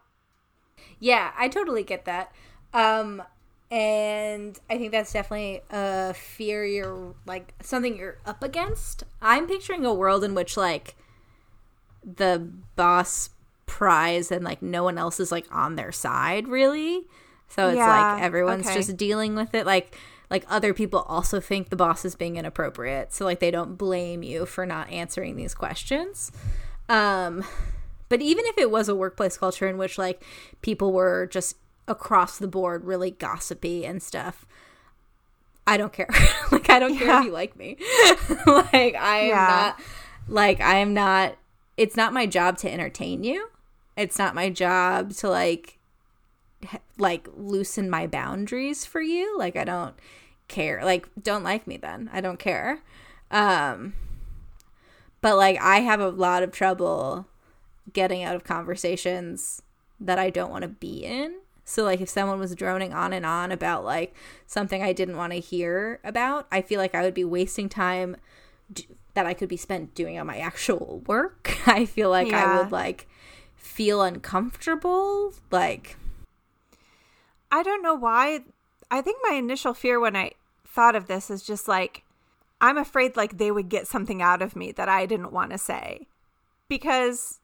[0.99, 2.31] Yeah, I totally get that.
[2.73, 3.23] Um
[3.69, 9.03] and I think that's definitely a fear you're like something you're up against.
[9.21, 10.95] I'm picturing a world in which like
[12.03, 13.29] the boss
[13.65, 17.05] pries and like no one else is like on their side really.
[17.49, 18.71] So it's Yeah, like everyone's okay.
[18.71, 19.97] just dealing with it like
[20.29, 23.13] like other people also think the boss is being inappropriate.
[23.13, 26.31] So like they don't blame you for not answering these questions.
[26.89, 27.43] Um
[28.09, 30.23] but even if it was a workplace culture in which like
[30.61, 34.45] people were just across the board really gossipy and stuff,
[35.65, 36.07] I don't care.
[36.51, 37.77] like I don't care if you like me.
[38.45, 39.47] like I am Yeah.
[39.47, 39.79] not
[40.27, 41.35] like I am not
[41.77, 43.49] it's not my job to entertain you.
[43.95, 45.76] It's not my job to like
[46.97, 49.37] like loosen my boundaries for you.
[49.37, 49.95] Like I don't
[50.47, 50.81] care.
[50.83, 52.09] Like don't like me then.
[52.11, 52.81] I don't care.
[53.31, 53.93] Um
[55.21, 57.27] but like I have a lot of trouble
[57.93, 59.61] getting out of conversations
[59.99, 61.39] that I don't want to be in.
[61.65, 64.15] So like if someone was droning on and on about like
[64.45, 68.15] something I didn't want to hear about, I feel like I would be wasting time
[68.71, 71.57] d- that I could be spent doing on my actual work.
[71.67, 73.07] I feel like I would like
[73.55, 75.97] feel uncomfortable like
[77.51, 78.41] i don't know why.
[78.89, 80.31] I think my initial fear when i
[80.65, 82.03] thought of this is just like
[82.61, 85.57] i'm afraid like they would get something out of me that i didn't want to
[85.57, 86.07] say.
[86.69, 87.39] Because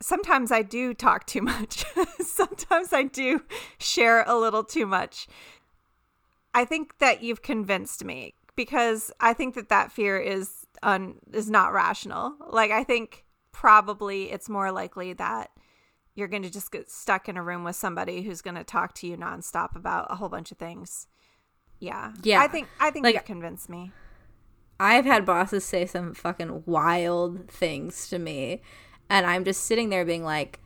[0.00, 1.84] sometimes i do talk too much.
[2.20, 3.42] Sometimes i do
[3.78, 5.26] share a little too much.
[6.54, 11.48] I think that you've convinced me because I think that that fear is un is
[11.48, 12.34] not rational.
[12.50, 15.50] Like I think probably it's more likely that
[16.14, 18.94] you're going to just get stuck in a room with somebody who's going to talk
[18.96, 21.06] to you nonstop about a whole bunch of things.
[21.78, 22.12] Yeah.
[22.22, 22.40] Yeah.
[22.42, 23.92] I think I think Like- you've convinced me.
[24.80, 28.62] I've had bosses say some fucking wild things to me,
[29.08, 30.58] and I'm just sitting there being like,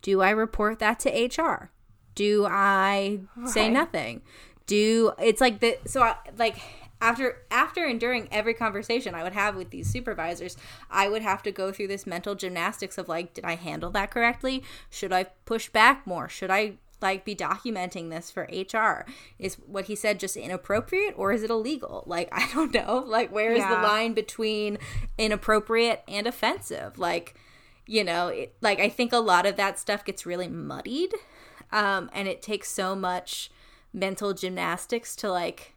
[0.00, 1.70] do I report that to HR?
[2.14, 3.72] Do I say Right.
[3.72, 4.22] nothing?
[4.66, 6.56] Do it's like the so I, like
[7.00, 10.56] after after and during every conversation I would have with these supervisors,
[10.90, 14.10] I would have to go through this mental gymnastics of like, did I handle that
[14.10, 14.62] correctly?
[14.90, 16.28] Should I push back more?
[16.28, 19.06] Should I like be documenting this for HR?
[19.38, 22.04] Is what he said just inappropriate or is it illegal?
[22.06, 23.04] Like I don't know.
[23.06, 24.78] Like where is the line between
[25.16, 26.98] inappropriate and offensive?
[26.98, 27.34] Like
[27.86, 31.14] you know, it, like I think a lot of that stuff gets really muddied.
[31.72, 33.50] Um and it takes so much
[33.92, 35.74] mental gymnastics to like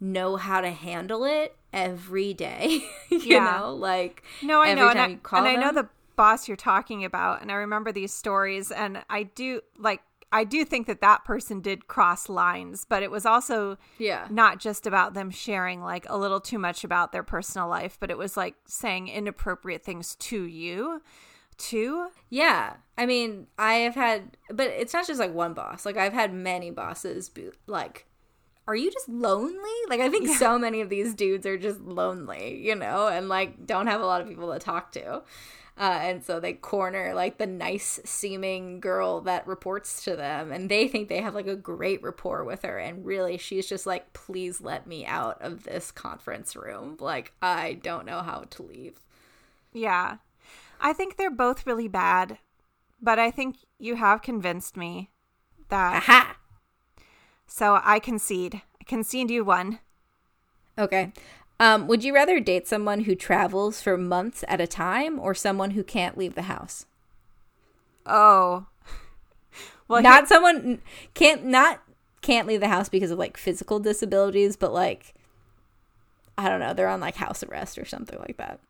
[0.00, 2.82] know how to handle it every day.
[3.10, 3.58] you Yeah.
[3.60, 7.42] know, like No, I know, and I, and I know the boss you're talking about,
[7.42, 10.00] and I remember these stories, and I do like
[10.32, 14.28] I do think that that person did cross lines, but it was also Yeah.
[14.30, 18.12] not just about them sharing like a little too much about their personal life, but
[18.12, 21.02] it was like saying inappropriate things to you,
[21.58, 22.10] too.
[22.28, 22.74] Yeah.
[22.96, 25.84] I mean, I have had, but it's not just like one boss.
[25.84, 28.06] Like, I've had many bosses be like,
[28.66, 29.70] are you just lonely?
[29.88, 33.66] Like, I think so many of these dudes are just lonely, you know, and like
[33.66, 35.22] don't have a lot of people to talk to.
[35.78, 40.70] Uh, and so they corner like the nice seeming girl that reports to them, and
[40.70, 42.78] they think they have like a great rapport with her.
[42.78, 46.98] And really, she's just like, please let me out of this conference room.
[47.00, 49.00] Like, I don't know how to leave.
[49.72, 50.18] Yeah.
[50.80, 52.38] I think they're both really bad,
[53.00, 55.10] but I think you have convinced me
[55.68, 55.96] that.
[56.08, 56.36] Aha!
[57.52, 58.62] So I concede.
[58.80, 59.80] I concede you one.
[60.78, 61.12] Okay.
[61.58, 65.72] Um, would you rather date someone who travels for months at a time or someone
[65.72, 66.86] who can't leave the house?
[68.06, 68.66] Oh.
[69.88, 70.80] Well, not someone
[71.14, 71.82] can't not
[72.22, 75.14] can't leave the house because of like physical disabilities, but like
[76.38, 78.60] I don't know, they're on like house arrest or something like that.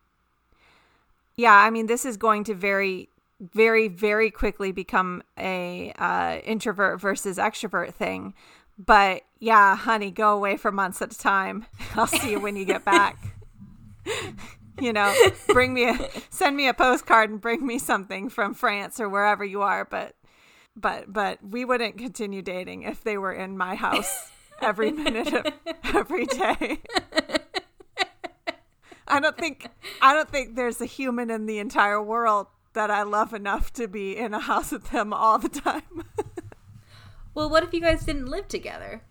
[1.35, 3.07] Yeah, I mean, this is going to very,
[3.39, 8.33] very, very quickly become a uh, introvert versus extrovert thing.
[8.83, 11.65] But yeah, honey, go away for months at a time.
[11.95, 13.17] I'll see you when you get back.
[14.79, 15.13] you know,
[15.49, 19.45] bring me a send me a postcard and bring me something from France or wherever
[19.45, 19.85] you are.
[19.85, 20.15] But
[20.75, 25.45] but but we wouldn't continue dating if they were in my house every minute of
[25.93, 26.79] every day.
[29.07, 29.67] I don't think
[30.01, 33.87] I don't think there's a human in the entire world that I love enough to
[33.87, 36.05] be in a house with them all the time.
[37.33, 39.03] well, what if you guys didn't live together?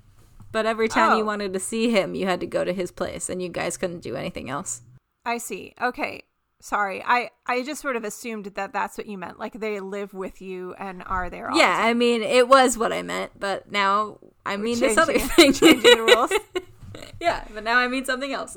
[0.52, 1.18] But every time Oh.
[1.18, 3.76] you wanted to see him, you had to go to his place and you guys
[3.76, 4.82] couldn't do anything else.
[5.24, 5.74] I see.
[5.80, 6.24] Okay.
[6.60, 7.02] Sorry.
[7.06, 9.38] I I just sort of assumed that that's what you meant.
[9.38, 11.86] Like they live with you and are there all yeah, the time.
[11.90, 15.52] I mean, it was what I meant, but now I mean this other thing.
[15.54, 16.64] Changing the rules.
[17.20, 18.56] yeah, but now I mean something else.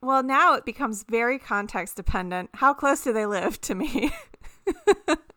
[0.00, 2.50] Well, now it becomes very context dependent.
[2.54, 4.12] How close do they live to me?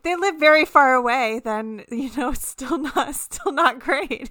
[0.00, 4.30] if they live very far away, then you know it's still not still not great.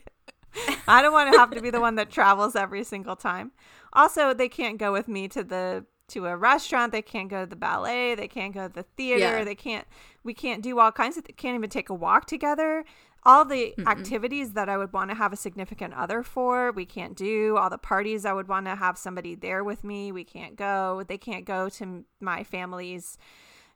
[0.87, 3.51] I don't want to have to be the one that travels every single time.
[3.93, 6.91] Also, they can't go with me to the to a restaurant.
[6.91, 8.15] They can't go to the ballet.
[8.15, 9.37] They can't go to the theater.
[9.37, 9.43] Yeah.
[9.43, 9.85] They can't.
[10.23, 11.25] We can't do all kinds of.
[11.25, 12.83] They can't even take a walk together.
[13.23, 17.17] All the activities that I would want to have a significant other for, we can't
[17.17, 17.57] do.
[17.57, 21.03] All the parties I would want to have somebody there with me, we can't go.
[21.05, 23.17] They can't go to my family's,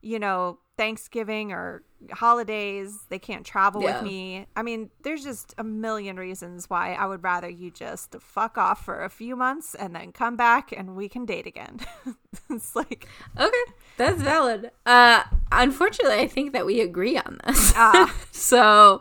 [0.02, 3.06] you know, Thanksgiving or holidays.
[3.10, 4.02] They can't travel Yeah.
[4.02, 4.48] with me.
[4.56, 8.84] I mean, there's just a million reasons why I would rather you just fuck off
[8.84, 11.80] for a few months and then come back and we can date again.
[12.50, 13.08] it's like,
[13.40, 13.64] Okay,
[13.98, 14.72] that's valid.
[14.86, 17.74] Uh, unfortunately, I think that we agree on this.
[17.76, 18.14] Ah.
[18.32, 19.00] so,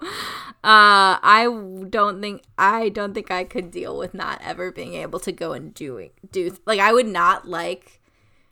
[0.64, 1.48] uh, I
[1.88, 5.52] don't think I don't think I could deal with not ever being able to go
[5.52, 8.00] and do do like I would not like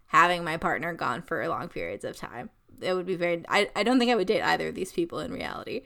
[0.07, 2.51] having my partner gone for long periods of time.
[2.83, 3.45] It would be very.
[3.49, 5.83] I I don't think I would date either of these people in reality,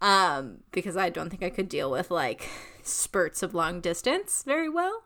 [0.00, 2.48] um, because I don't think I could deal with like
[2.82, 5.04] spurts of long distance very well.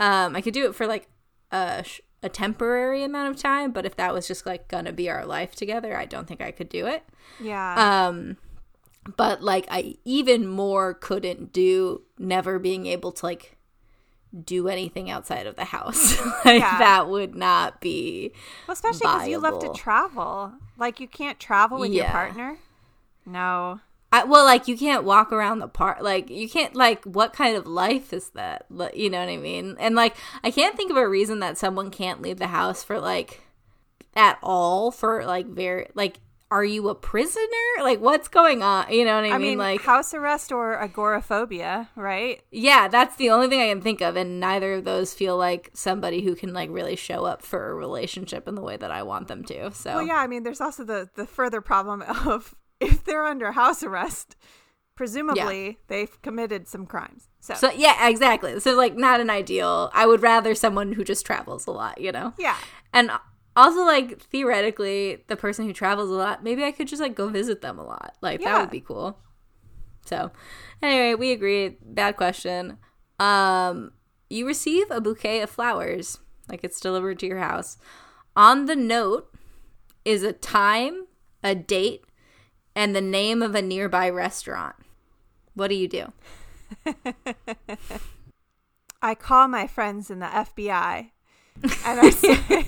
[0.00, 1.08] Um, I could do it for like
[1.50, 5.08] a sh- a temporary amount of time, but if that was just like gonna be
[5.08, 7.02] our life together, I don't think I could do it.
[7.40, 8.06] yeah.
[8.08, 8.36] Um,
[9.16, 13.56] but like I even more couldn't do never being able to like
[14.44, 16.18] do anything outside of the house.
[16.44, 16.78] like Yeah.
[16.78, 18.32] that would not be
[18.66, 20.52] well, especially because you love to travel.
[20.76, 22.58] Like, you can't travel with your partner.
[23.26, 23.80] No.
[24.10, 25.98] I, well, like you can't walk around the park.
[26.00, 26.74] Like you can't.
[26.74, 28.64] Like what kind of life is that?
[28.94, 29.76] You know what I mean?
[29.78, 32.98] And like I can't think of a reason that someone can't leave the house for
[32.98, 33.42] like
[34.16, 36.20] at all for like very like.
[36.50, 37.44] Are you a prisoner?
[37.82, 38.90] Like what's going on?
[38.92, 39.50] You know what I, I mean?
[39.50, 42.40] mean, Like house arrest or agoraphobia, right?
[42.50, 45.70] yeah, that's the only thing I can think of, and neither of those feel like
[45.74, 49.02] somebody who can like really show up for a relationship in the way that I
[49.02, 49.70] want them to.
[49.72, 50.16] So Well, yeah.
[50.16, 54.36] I mean, there's also the the further problem of if they're under house arrest,
[54.94, 57.28] presumably they've committed some crimes.
[57.40, 58.58] So, So yeah, exactly.
[58.60, 59.90] So like not an ideal.
[59.94, 62.34] I would rather someone who just travels a lot, you know.
[62.38, 62.56] yeah,
[62.92, 63.10] And
[63.58, 67.28] also like theoretically, the person who travels a lot, maybe I could just like go
[67.28, 68.16] visit them a lot.
[68.20, 69.18] Like that would be cool.
[70.04, 70.30] So,
[70.82, 71.76] anyway, we agree.
[71.82, 72.78] Bad question.
[73.18, 73.92] Um
[74.30, 76.18] you receive a bouquet of flowers,
[76.48, 77.78] like it's delivered to your house.
[78.36, 79.34] On the note
[80.04, 81.06] is a time,
[81.42, 82.04] a date,
[82.76, 84.76] and the name of a nearby restaurant.
[85.54, 86.12] What do you do?
[89.02, 91.10] I call my friends in the FBI,
[91.62, 92.66] and I say,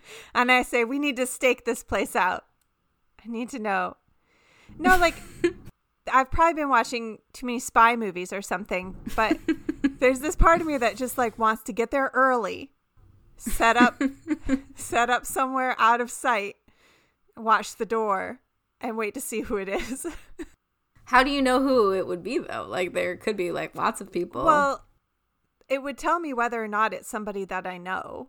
[0.34, 2.44] and I say, we need to stake this place out.
[3.24, 3.96] I need to know.
[4.78, 5.14] No, like
[6.12, 9.38] I've probably been watching too many spy movies or something, but
[10.00, 12.72] there's this part of me that just like wants to get there early,
[13.36, 14.02] set up,
[14.74, 16.56] set up somewhere out of sight,
[17.36, 18.40] watch the door,
[18.80, 20.06] and wait to see who it is.
[21.04, 22.66] How do you know who it would be though?
[22.68, 24.44] Like there could be like lots of people.
[24.44, 24.84] Well,
[25.68, 28.28] it would tell me whether or not it's somebody that I know.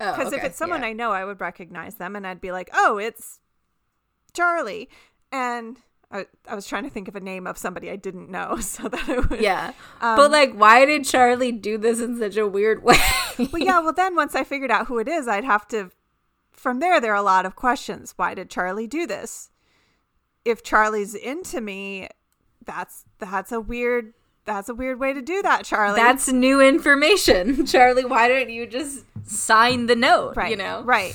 [0.00, 0.88] Oh, Because if it's someone yeah.
[0.88, 3.40] I know, I would recognize them and I'd be like, oh, it's
[4.32, 4.88] Charlie.
[5.32, 5.78] And
[6.10, 8.88] I, I was trying to think of a name of somebody I didn't know so
[8.88, 9.40] that it would.
[9.40, 12.96] yeah, Um, but like, why did Charlie do this in such a weird way?
[13.52, 15.92] Well, yeah, well, then once I figured out who it is, I'd have to.
[16.50, 18.14] From there, there are a lot of questions.
[18.16, 19.50] Why did Charlie do this?
[20.44, 22.08] If Charlie's into me,
[22.64, 24.12] that's that's a weird
[24.48, 25.96] that's a weird way to do that, Charlie.
[25.96, 28.04] That's new information, Charlie.
[28.04, 30.36] Why don't you just sign the note?
[30.36, 31.14] right You know, right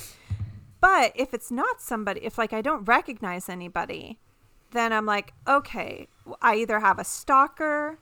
[0.84, 4.20] but if it's not somebody if like i don't recognize anybody
[4.72, 6.08] then i'm like okay
[6.42, 7.98] i either have a stalker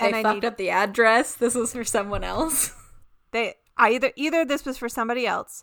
[0.00, 1.34] They and i fucked need up the address.
[1.34, 2.72] This was for someone else.
[3.32, 5.62] they i either either this was for somebody else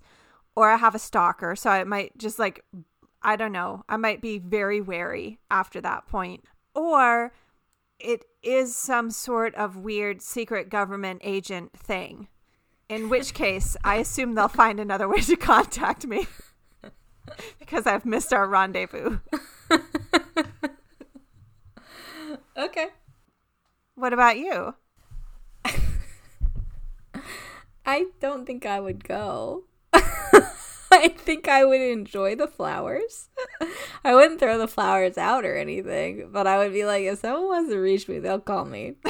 [0.56, 2.64] or i have a stalker so i might just like
[3.24, 6.44] i don't know i might be very wary after that point
[6.76, 7.34] or
[8.04, 12.28] it is some sort of weird secret government agent thing
[12.90, 16.28] in which case i assume they'll find another way to contact me
[17.60, 19.20] because I've missed our rendezvous.
[22.58, 22.88] okay.
[23.96, 24.76] What about you?
[27.86, 29.64] I don't think I would go.
[30.94, 33.30] I think I would enjoy the flowers.
[34.04, 37.48] I wouldn't throw the flowers out or anything, but I would be like, if someone
[37.48, 38.96] wants to reach me, they'll call me.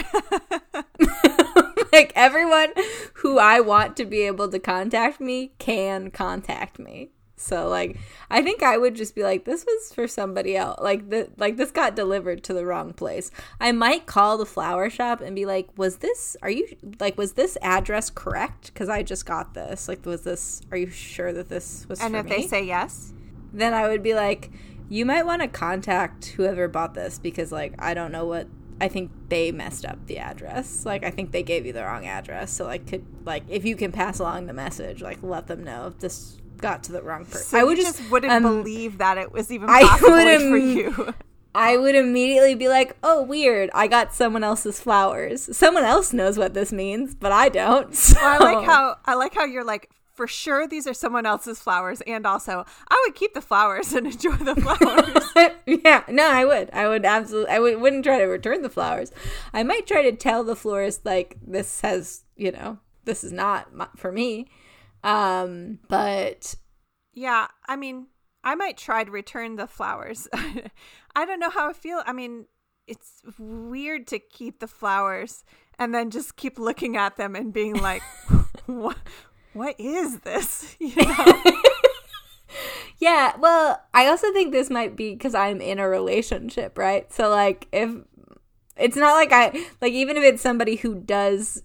[1.91, 2.71] like everyone
[3.15, 7.09] who I want to be able to contact me can contact me.
[7.41, 7.97] So like
[8.29, 10.79] I think I would just be like this was for somebody else.
[10.81, 13.31] Like the like this got delivered to the wrong place.
[13.59, 16.67] I might call the flower shop and be like, "Was this are you
[16.99, 19.87] like was this address correct cuz I just got this.
[19.87, 23.13] Like was this are you sure that this was And if me?" they say yes,
[23.51, 24.51] then I would be like,
[24.87, 28.47] "You might want to contact whoever bought this because like I don't know what
[28.81, 30.87] I think they messed up the address.
[30.87, 32.51] Like I think they gave you the wrong address.
[32.51, 35.87] So like could like if you can pass along the message, like let them know
[35.87, 37.41] if this got to the wrong person.
[37.41, 40.57] so I would you just, wouldn't um, believe that it was even possible would for
[40.57, 41.13] you.
[41.53, 43.69] I would immediately be like, "Oh, weird!
[43.73, 45.55] I got someone else's flowers.
[45.55, 48.17] Someone else knows what this means, but I don't." So.
[48.19, 52.01] I like how I like how you're like for sure these are someone else's flowers,
[52.01, 55.53] and also I would keep the flowers and enjoy the flowers.
[55.65, 56.69] yeah, no, I would.
[56.71, 57.51] I would absolutely.
[57.51, 59.11] I would, wouldn't try to return the flowers.
[59.53, 63.73] I might try to tell the florist like this has, you know, this is not
[63.73, 64.47] my, for me.
[65.03, 66.55] Um, but
[67.13, 68.07] yeah, I mean,
[68.43, 70.27] I might try to return the flowers.
[70.33, 72.01] I don't know how I feel.
[72.05, 72.45] I mean,
[72.87, 75.43] it's weird to keep the flowers
[75.77, 78.01] and then just keep looking at them and being like,
[78.65, 78.97] "What?
[79.53, 81.43] What is this?" You know?
[82.99, 87.11] yeah, well, I also think this might be because I'm in a relationship, right?
[87.11, 87.89] So like, if
[88.77, 91.63] it's not like I like, even if it's somebody who does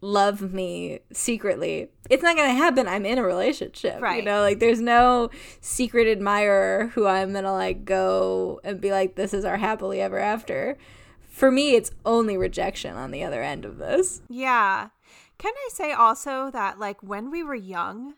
[0.00, 2.86] love me secretly, it's not gonna happen.
[2.88, 4.24] I'm in a relationship, You Right.
[4.24, 5.30] know, like there's no
[5.60, 10.18] secret admirer who I'm gonna like go and be like, this is our happily ever
[10.18, 10.76] after.
[11.28, 14.22] For me, it's only rejection on the other end of this.
[14.28, 14.88] Yeah.
[15.38, 18.14] Can I say also that, like, when we were young,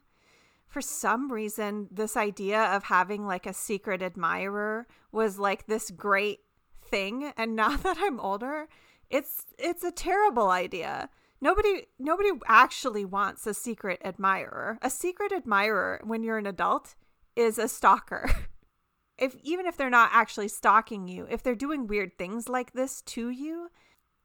[0.68, 6.40] for some reason, this idea of having like a secret admirer was like this great
[6.80, 7.32] thing.
[7.36, 8.68] And now that I'm older,
[9.10, 11.08] it's it's a terrible idea.
[11.40, 14.78] Nobody nobody actually wants a secret admirer.
[14.82, 16.94] A secret admirer when you're an adult
[17.36, 18.28] is a stalker.
[19.18, 23.02] if even if they're not actually stalking you, if they're doing weird things like this
[23.02, 23.70] to you,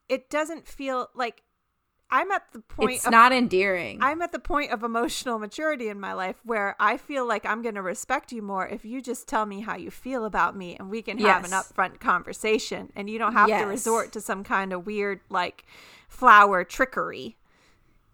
[0.09, 1.43] it doesn't feel like
[2.11, 3.97] I'm at the point It's of not endearing.
[4.01, 7.63] I'm at the point of emotional maturity in my life where I feel like I'm
[7.63, 10.75] going to respect you more if you just tell me how you feel about me
[10.75, 13.61] and we can have an upfront conversation and you don't have Yes.
[13.61, 15.65] to resort to some kind of weird like
[16.07, 17.35] flower trickery.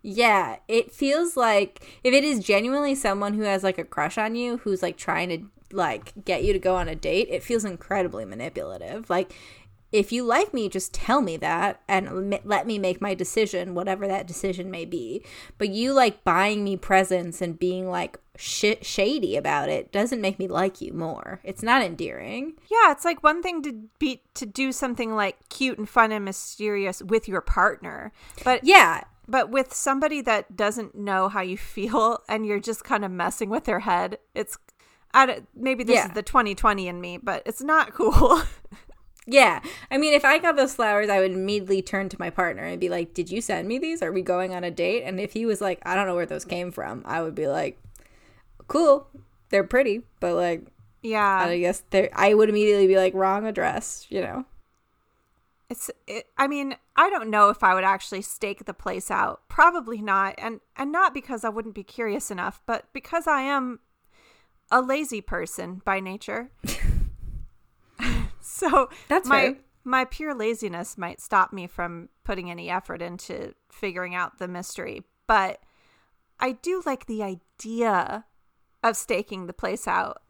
[0.02, 4.34] Yeah, it feels like if it is genuinely someone who has like a crush on
[4.36, 7.66] you, who's like trying to like get you to go on a date, it feels
[7.66, 9.10] incredibly manipulative.
[9.10, 9.34] Like
[9.92, 14.08] if you like me, just tell me that and let me make my decision, whatever
[14.08, 15.24] that decision may be.
[15.58, 20.38] But you like buying me presents and being like sh- shady about it doesn't make
[20.38, 21.40] me like you more.
[21.44, 22.54] It's not endearing.
[22.70, 26.24] Yeah, it's like one thing to be to do something like cute and fun and
[26.24, 28.12] mysterious with your partner.
[28.44, 33.04] But Yeah, but with somebody that doesn't know how you feel and you're just kind
[33.04, 34.58] of messing with their head, it's
[35.12, 36.08] I don't, maybe this Yeah.
[36.10, 38.42] is the 2020 in me, but it's not cool.
[39.26, 39.62] Yeah.
[39.92, 42.80] I mean, if I got those flowers, I would immediately turn to my partner and
[42.80, 44.02] be like, Did you send me these?
[44.02, 45.04] Are we going on a date?
[45.04, 47.48] And if he was like, I don't know where those came from, I would be
[47.48, 47.80] like,
[48.68, 49.08] Cool.
[49.50, 50.68] They're pretty, but like,
[51.02, 51.46] yeah.
[51.46, 54.46] I guess they're, I would immediately be like, Wrong address, you know?
[55.70, 59.42] It's it, I mean, I don't know if I would actually stake the place out.
[59.48, 60.34] Probably not.
[60.40, 63.80] And and not because I wouldn't be curious enough, but because I am
[64.72, 66.50] a lazy person by nature.
[68.70, 69.56] so That's my fair.
[69.84, 75.04] my pure laziness might stop me from putting any effort into figuring out the mystery,
[75.28, 75.60] but
[76.40, 78.26] I do like the idea
[78.84, 80.22] of staking the place out,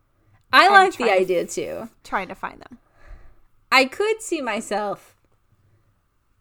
[0.52, 1.90] I like the try to- idea too.
[2.04, 2.80] trying to find them.
[3.72, 5.16] I could see myself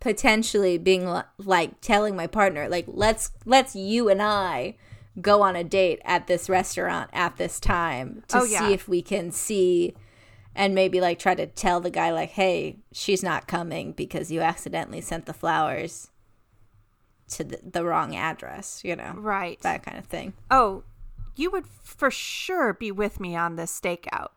[0.00, 4.76] potentially being li- like telling my partner like let's let's you and I
[5.20, 8.60] go on a date at this restaurant at this time to Oh, yeah.
[8.68, 9.94] see if we can see
[10.58, 14.40] and maybe like try to tell the guy like hey she's not coming because you
[14.42, 16.10] accidentally sent the flowers
[17.28, 19.58] to the, the wrong address you know Right.
[19.62, 20.82] that kind of thing Oh,
[21.36, 24.30] you would for sure be with me on this stakeout.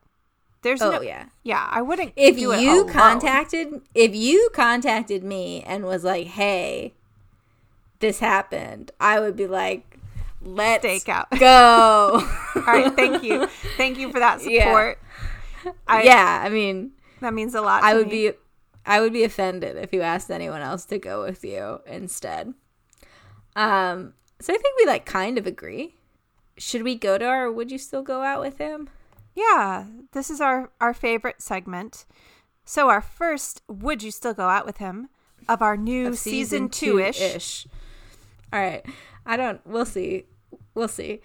[0.61, 1.67] There's oh no, yeah yeah.
[1.71, 2.13] I wouldn't.
[2.15, 6.93] if do you contacted if you contacted me and was like hey
[7.99, 9.97] this happened i would be like
[10.43, 11.39] Let's Stakeout.
[11.39, 12.27] go.
[12.55, 13.45] All right, thank you,
[13.77, 14.95] thank you for that Yeah.
[15.87, 17.83] I, yeah, I mean, that means a lot.
[17.83, 18.29] I would me.
[18.29, 18.37] be
[18.85, 22.53] I would be offended if you asked anyone else to go with you instead.
[23.55, 25.95] Um so I think we like kind of agree.
[26.57, 28.89] Should we go to our would you still go out with him?
[29.35, 32.05] Yeah, this is our our favorite segment.
[32.65, 35.09] So our first, would you still go out with him?
[35.49, 37.19] Of our new Of season, two ish.
[37.19, 37.67] ish.
[38.53, 38.85] All right.
[39.25, 40.25] I don't we'll see.
[40.73, 41.21] We'll see.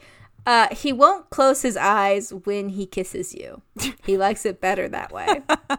[0.47, 3.63] Uh he won't close his eyes when he kisses you.
[4.05, 5.43] He likes it better that way.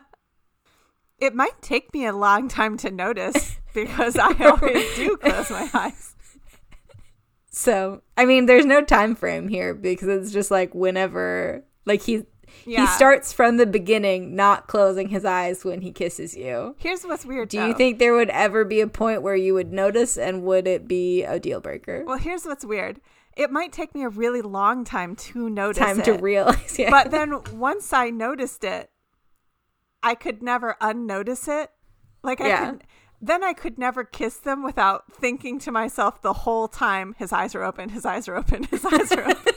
[1.20, 5.68] It might take me a long time to notice because I always do close my
[5.74, 6.14] eyes.
[7.50, 12.26] So, I mean, there's no time frame here because it's just like whenever, like he
[12.66, 12.82] Yeah.
[12.82, 16.76] he starts from the beginning, not closing his eyes when he kisses you.
[16.78, 17.50] Here's what's weird.
[17.50, 20.68] Do you think there would ever be a point where you would notice, and would
[20.68, 22.04] it be a deal breaker?
[22.06, 23.02] Well, here's what's weird.
[23.38, 26.06] It might take me a really long time to notice time it.
[26.06, 26.90] to realize, yeah.
[26.90, 28.90] But then once I noticed it,
[30.02, 31.72] I could never unnotice it.
[32.24, 32.72] Like I Yeah.
[32.72, 32.84] could
[33.20, 37.56] then I could never kiss them without thinking to myself the whole time his eyes
[37.56, 39.54] are open, his eyes are open, his eyes are open.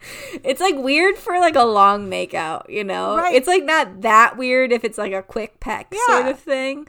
[0.44, 3.16] it's like weird for like a long makeout, you know?
[3.16, 3.34] Right.
[3.34, 6.86] It's like not that weird if it's like a quick peck sort of thing.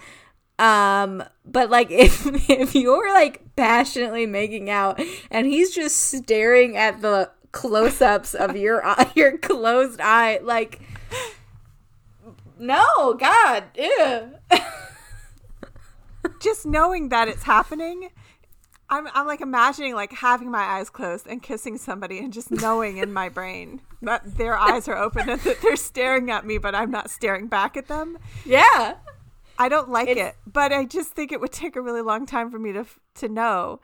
[0.60, 5.00] Um, but like if if you're like passionately making out
[5.32, 10.82] and he's just staring at the close-ups of your eye, your closed eye, like
[12.60, 14.34] no, God, ew.
[16.42, 18.10] Just knowing that it's happening,
[18.90, 22.98] I'm I'm like imagining like having my eyes closed and kissing somebody and just knowing
[22.98, 26.76] in my brain that their eyes are open and that they're staring at me, but
[26.76, 28.18] I'm not staring back at them.
[28.46, 28.96] yeah.
[29.60, 32.26] I don't like It's- it, but I just think it would take a really long
[32.26, 32.86] time for me to
[33.16, 33.80] to know,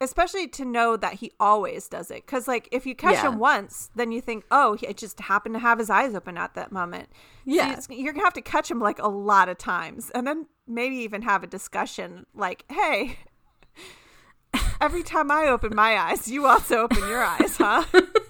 [0.00, 2.26] especially to know that he always does it.
[2.26, 3.28] Because like if you catch Yeah.
[3.30, 6.54] him once, then you think, oh, he just happened to have his eyes open at
[6.54, 7.08] that moment.
[7.44, 7.68] Yeah.
[7.72, 10.96] it's- you're gonna have to catch him like a lot of times, and then maybe
[10.96, 13.18] even have a discussion like, hey.
[14.80, 17.84] Every time I open my eyes, you also open your eyes, huh?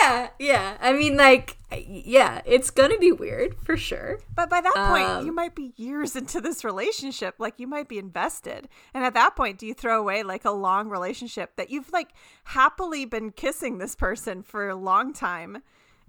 [0.00, 0.76] Yeah, yeah.
[0.80, 4.18] I mean like yeah, it's going to be weird for sure.
[4.34, 7.36] But by that point, Um, you might be years into this relationship.
[7.38, 8.68] Like you might be invested.
[8.92, 12.08] And at that point, do you throw away like a long relationship that you've like
[12.44, 15.62] happily been kissing this person for a long time?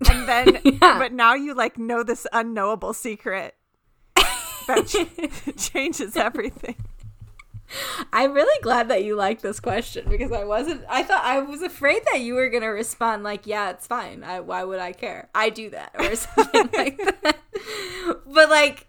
[0.09, 0.97] And then, Yeah.
[0.97, 3.55] but now you like know this unknowable secret
[4.15, 4.87] that
[5.55, 6.75] ch- changes everything.
[8.13, 10.83] I'm really glad that you like this question because I wasn't.
[10.89, 14.23] I thought I was afraid that you were gonna respond like, "Yeah, it's fine.
[14.23, 15.29] I, why would I care?
[15.33, 17.37] I do that or something like that."
[18.25, 18.87] But like,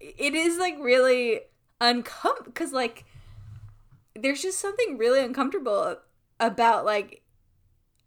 [0.00, 1.40] it is like really
[1.80, 3.04] uncomfortable because like,
[4.14, 5.96] there's just something really uncomfortable
[6.40, 7.22] about like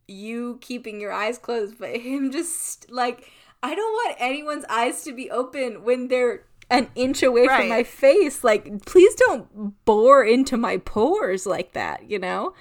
[0.07, 3.29] you keeping your eyes closed, but him just like,
[3.63, 7.59] I don't want anyone's eyes to be open when they're an inch away Right.
[7.59, 8.43] from my face.
[8.43, 12.53] Like, please don't bore into my pores like that, you know?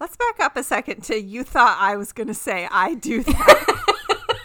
[0.00, 3.22] Let's back up a second to you thought I was going to say I do
[3.24, 3.80] that.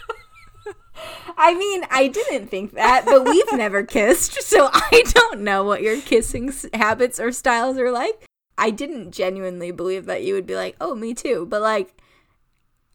[1.36, 5.80] I mean, I didn't think that, but we've never kissed, so I don't know what
[5.82, 8.26] your kissing s- habits or styles are like.
[8.58, 11.94] I didn't genuinely believe that you would be like, "Oh, me too," but like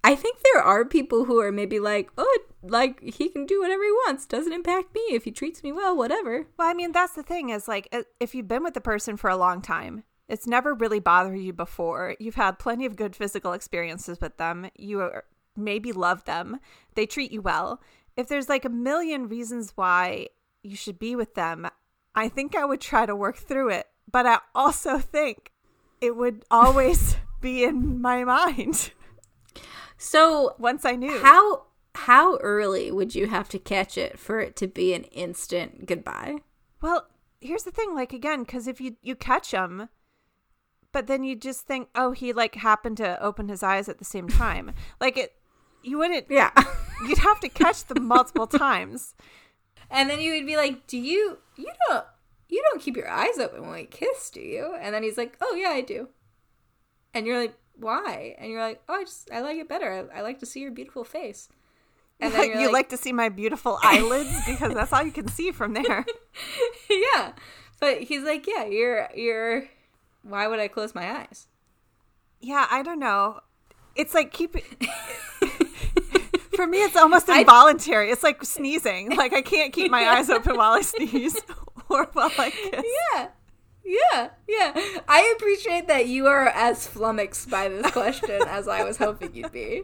[0.05, 3.83] I think there are people who are maybe like, "Oh, like he can do whatever
[3.83, 4.27] he wants.
[4.27, 7.49] Doesn't impact me if he treats me well, whatever." Well, I mean, that's the thing
[7.49, 10.99] is like if you've been with the person for a long time, it's never really
[10.99, 12.15] bothered you before.
[12.19, 14.69] You've had plenty of good physical experiences with them.
[14.77, 15.23] You are,
[15.57, 16.59] maybe love them.
[16.93, 17.81] They treat you well.
[18.15, 20.27] If there's like a million reasons why
[20.61, 21.67] you should be with them,
[22.13, 23.87] I think I would try to work through it.
[24.11, 25.51] But I also think
[25.99, 28.91] it would always be in my mind
[29.97, 31.19] So, once I knew.
[31.19, 31.63] how
[31.95, 36.37] how early would you have to catch it for it to be an instant goodbye?
[36.81, 37.07] Well,
[37.39, 39.89] here's the thing like again because if you you catch him
[40.91, 44.05] but then you just think oh he like happened to open his eyes at the
[44.05, 45.33] same time like it
[45.83, 46.51] you wouldn't Yeah.
[47.07, 49.13] you'd have to catch them multiple times
[49.91, 52.05] And then you would be like, "Do you you don't
[52.49, 55.37] you don't keep your eyes open when we kiss, do you?" And then he's like,
[55.41, 56.09] "Oh yeah, I do."
[57.13, 60.09] And you're like, "Why?" And you're like, "Oh, I just I like it better.
[60.13, 61.49] I, I like to see your beautiful face."
[62.19, 65.51] And then you like to see my beautiful eyelids because that's all you can see
[65.51, 66.05] from there
[66.89, 67.33] yeah.
[67.79, 69.67] But he's like, "Yeah, you're you're
[70.23, 71.47] why would I close my eyes?"
[72.41, 73.39] yeah i don't know
[73.95, 74.55] it's like keep
[76.55, 80.29] for me it's almost I- involuntary it's like sneezing like i can't keep my eyes
[80.29, 81.39] open while i sneeze
[81.89, 82.83] or while i kiss
[83.15, 83.27] Yeah.
[83.85, 84.73] Yeah, yeah.
[85.07, 89.51] I appreciate that you are as flummoxed by this question as I was hoping you'd
[89.51, 89.83] be.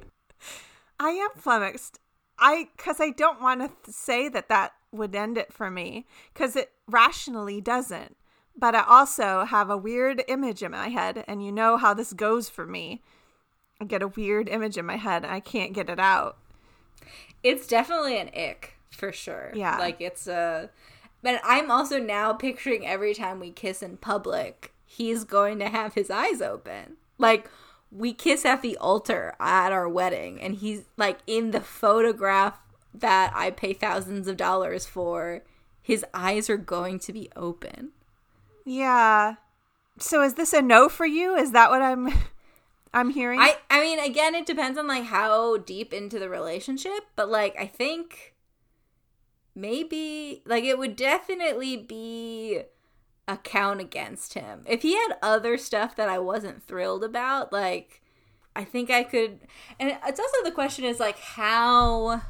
[0.99, 1.99] I am flummoxed.
[2.39, 6.08] I because I don't want to th- say that that would end it for me
[6.34, 8.18] because it rationally doesn't.
[8.58, 12.12] But I also have a weird image in my head, and you know how this
[12.12, 13.02] goes for me.
[13.80, 16.38] I get a weird image in my head, and I can't get it out.
[17.43, 19.52] It's definitely an ick for sure.
[19.56, 19.78] Yeah.
[19.78, 20.70] Like it's a
[21.22, 25.93] but I'm also now picturing every time we kiss in public, he's going to have
[25.93, 26.97] his eyes open.
[27.17, 27.49] Like
[27.91, 32.59] we kiss at the altar at our wedding and he's like in the photograph
[32.93, 35.43] that I pay thousands of dollars for,
[35.82, 37.91] his eyes are going to be open.
[38.65, 39.36] Yeah.
[39.99, 41.36] So is this a no for you?
[41.36, 42.13] Is that what I'm
[42.93, 43.39] I'm hearing?
[43.39, 47.55] I I mean again it depends on like how deep into the relationship, but like
[47.59, 48.31] I think
[49.56, 52.62] maybe like it would definitely be
[53.28, 54.64] a count against him.
[54.68, 58.02] If he had other stuff that I wasn't thrilled about, like
[58.56, 59.39] I think I could
[59.80, 62.22] and it's also the question is like how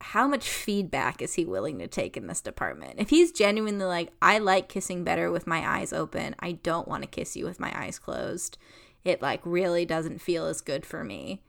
[0.00, 2.94] how much feedback is he willing to take in this department?
[2.98, 7.02] If he's genuinely like I like kissing better with my eyes open, I don't want
[7.02, 8.58] to kiss you with my eyes closed.
[9.02, 11.42] It like really doesn't feel as good for me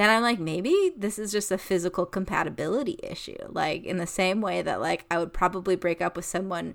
[0.00, 3.36] then I'm like, maybe this is just a physical compatibility issue.
[3.48, 6.74] Like, in the same way that, like, I would probably break up with someone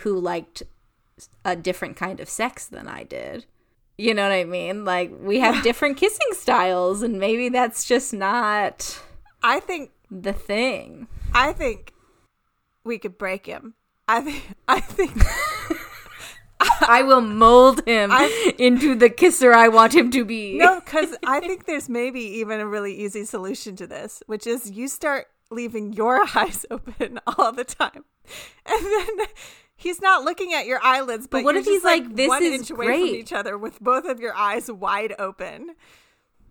[0.00, 0.62] who liked
[1.44, 3.46] a different kind of sex than I did.
[3.96, 4.84] You know what I mean?
[4.84, 9.00] Like, we have different kissing styles, and maybe that's just not
[9.42, 11.06] I think the thing.
[11.32, 11.92] I think
[12.84, 13.74] we could break him.
[14.08, 15.12] I think I think
[16.60, 20.56] I will mold him I- into the kisser I want him to be.
[20.58, 24.70] no, because I think there's maybe even a really easy solution to this, which is
[24.70, 28.04] you start leaving your eyes open all the time,
[28.66, 29.26] and then
[29.76, 31.26] he's not looking at your eyelids.
[31.26, 33.58] But, what you're if he's like, like, "This one is inch away from each other
[33.58, 35.74] with both of your eyes wide open?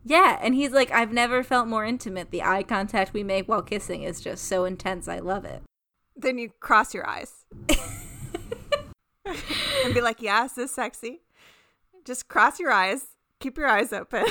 [0.08, 2.30] Yeah, and he's like, I've never felt more intimate.
[2.30, 5.08] The eye contact we make while kissing is just so intense.
[5.08, 5.64] I love it.
[6.16, 7.44] Then you cross your eyes
[9.26, 11.22] and be like, "Yeah, is this sexy?"
[12.06, 13.08] Just cross your eyes,
[13.40, 14.26] keep your eyes open.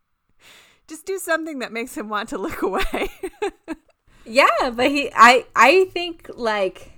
[0.86, 3.10] Just do something that makes him want to look away.
[4.28, 6.92] Yeah, but he I I think like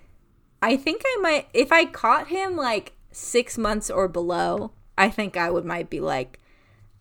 [0.60, 5.36] I think I might if I caught him like 6 months or below, I think
[5.36, 6.40] I would might be like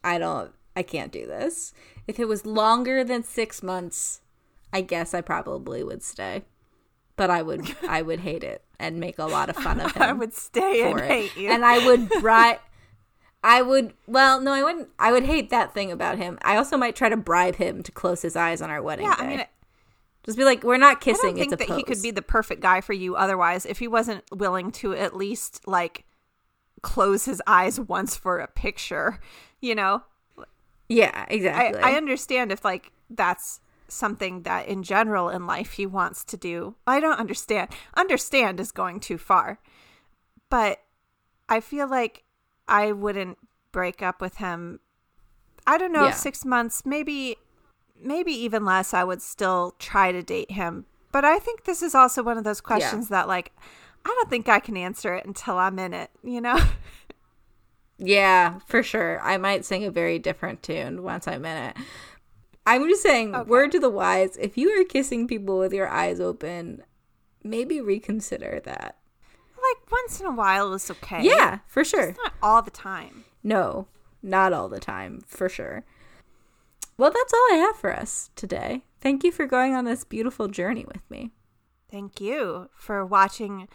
[0.04, 1.74] I don't I can't do this.
[2.08, 4.22] If it was longer than 6 months,
[4.72, 6.44] I guess I probably would stay.
[7.20, 10.02] But I would I would hate it and make a lot of fun of him.
[10.02, 11.06] I would stay and it.
[11.06, 11.50] hate you.
[11.50, 12.60] And I would bribe.
[13.44, 13.94] I would.
[14.08, 14.88] Well, no, I wouldn't.
[14.98, 16.40] I would hate that thing about him.
[16.44, 19.16] I also might try to bribe him to close his eyes on our wedding yeah,
[19.18, 19.24] day.
[19.24, 19.46] I mean,
[20.24, 21.32] Just be like, we're not I kissing.
[21.32, 23.80] don't think it's a that he could be the perfect guy for you otherwise if
[23.80, 26.06] he wasn't willing to at least like
[26.82, 29.20] close his eyes once for a picture,
[29.60, 30.04] you know?
[30.88, 31.82] Yeah, I, exactly.
[31.82, 33.60] I understand if like that's
[33.92, 36.76] something that in general in life he wants to do.
[36.88, 37.70] I don't understand.
[37.96, 39.60] Understand is going too far.
[40.50, 40.80] But
[41.48, 42.24] I feel like
[42.68, 43.38] I wouldn't
[43.72, 44.80] break up with him.
[45.68, 46.12] I don't know Yeah.
[46.14, 47.38] 6 months, maybe
[48.02, 50.86] maybe even less I would still try to date him.
[51.12, 53.52] But I think this is also one of those questions that like
[54.06, 56.58] I don't think I can answer it until I'm in it, you know?
[57.98, 59.20] yeah, for sure.
[59.22, 61.78] I might sing a very different tune once I'm in it.
[62.76, 63.50] I'm just saying, Okay.
[63.50, 66.84] word to the wise: if you are kissing people with your eyes open,
[67.44, 68.98] maybe reconsider that.
[69.62, 71.22] like once in a while is okay.
[71.24, 72.16] Yeah, for sure.
[72.24, 73.26] Not all the time.
[73.44, 73.88] No,
[74.24, 75.84] not all the time, for sure.
[76.98, 78.84] Well, that's all I have for us today.
[79.02, 81.32] Thank you for going on this beautiful journey with me.
[81.90, 83.68] Thank you for watching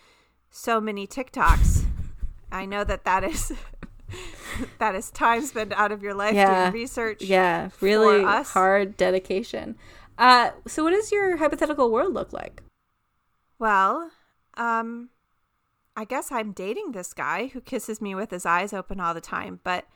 [0.51, 1.85] so many TikToks.
[2.53, 3.53] I know that that is
[4.79, 6.71] that is time spent out of your life Yeah.
[6.71, 7.23] doing research.
[7.23, 9.77] Yeah, really hard dedication.
[10.19, 12.63] Uh, so, what does your hypothetical world look like?
[13.59, 14.11] Well,
[14.57, 15.11] um,
[15.97, 19.21] I guess I'm dating this guy who kisses me with his eyes open all the
[19.21, 19.87] time, but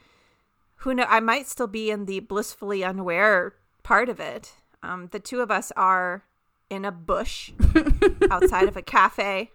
[0.83, 1.07] who know?
[1.09, 4.53] I might still be in the blissfully unaware part of it.
[4.83, 6.25] Um, the two of us are
[6.71, 7.53] in a bush
[8.31, 9.51] outside of a cafe,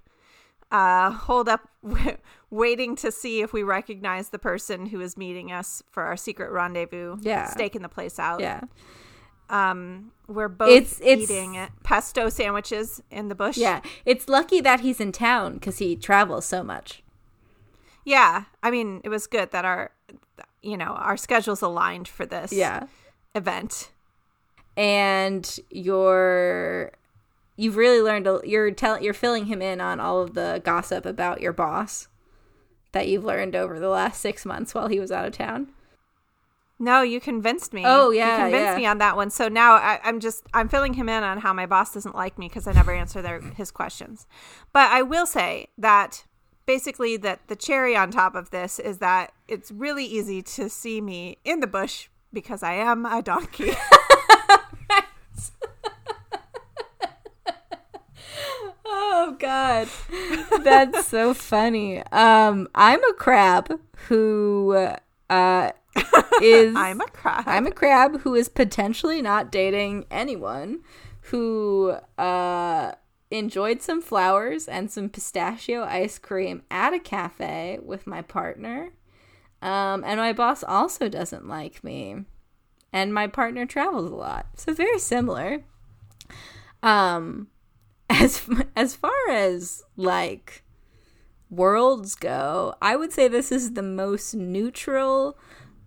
[0.74, 2.18] uh, hold up, w-
[2.50, 6.52] waiting to see if we recognize the person who is meeting us for our secret
[6.52, 7.16] rendezvous.
[7.22, 7.46] Yeah.
[7.50, 8.42] staking the place out.
[8.42, 8.62] Yeah.
[9.50, 13.56] Um, we're both It's- it's- eating pesto sandwiches in the bush.
[13.58, 13.82] Yeah.
[14.04, 17.04] It's lucky that he's in town because he travels so much.
[18.06, 19.92] Yeah, I mean, it was good that our,
[20.62, 22.88] you know, our schedules aligned for this Yeah.
[23.36, 23.92] event.
[24.76, 26.92] And you're.
[27.56, 28.28] You've really learned.
[28.44, 29.04] You're telling.
[29.04, 32.08] You're filling him in on all of the gossip about your boss.
[32.94, 35.68] that you've learned over the last six months while he was out of town?
[36.80, 37.84] No, you convinced me.
[37.86, 38.78] Oh, yeah, you convinced yeah.
[38.78, 39.30] me on that one.
[39.30, 42.38] So now I, I'm just I'm filling him in on how my boss doesn't like
[42.38, 44.28] me because I never answer their his questions.
[44.74, 46.26] But I will say that
[46.66, 51.00] basically that the cherry on top of this is that it's really easy to see
[51.02, 53.74] me in the bush because I am a donkey.
[59.26, 59.88] Oh god.
[60.66, 62.04] That's so funny.
[62.12, 64.90] Um I'm a crab who
[65.30, 65.72] uh
[66.42, 67.46] is I'm a crab.
[67.48, 70.82] I'm a crab who is potentially not dating anyone
[71.32, 72.92] who uh
[73.32, 78.92] enjoyed some flowers and some pistachio ice cream at a cafe with my partner.
[79.62, 82.26] Um and my boss also doesn't like me.
[82.92, 84.48] And my partner travels a lot.
[84.58, 85.64] So very similar.
[86.82, 87.48] Um
[88.14, 90.64] as as far as like
[91.50, 95.38] worlds go, I would say this is the most neutral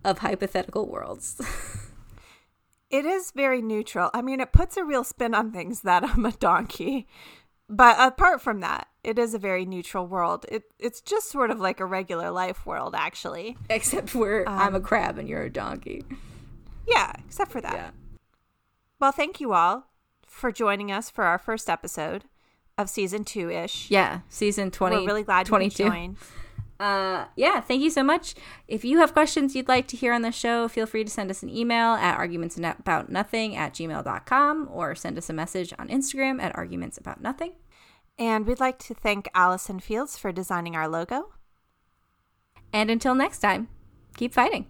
[0.03, 1.41] of hypothetical worlds.
[2.89, 4.09] It is very neutral.
[4.13, 7.07] I mean, it puts a real spin on things that I'm a donkey.
[7.69, 10.45] But apart from that, it is a very neutral world.
[10.49, 13.57] It it's just sort of like a regular life world actually.
[13.69, 16.05] Except where I'm a um, crab and you're a donkey.
[16.87, 17.73] Yeah, except for that.
[17.73, 17.89] Yeah.
[19.01, 19.87] Well, thank you all
[20.37, 22.25] for joining us for our first episode
[22.77, 23.89] of season 2ish.
[23.89, 25.83] Yeah, season 20 We're really glad you could 22.
[25.83, 26.17] join.
[26.79, 28.35] Uh, yeah, thank you so much.
[28.67, 31.31] If you have questions you'd like to hear on the show, feel free to send
[31.31, 36.55] us an email at argumentsaboutnothing at gmail.com or send us a message on Instagram at
[36.55, 37.53] argumentsaboutnothing.
[38.19, 41.33] And we'd like to thank Allison Fields for designing our logo.
[42.71, 43.69] And until next time,
[44.15, 44.67] keep fighting.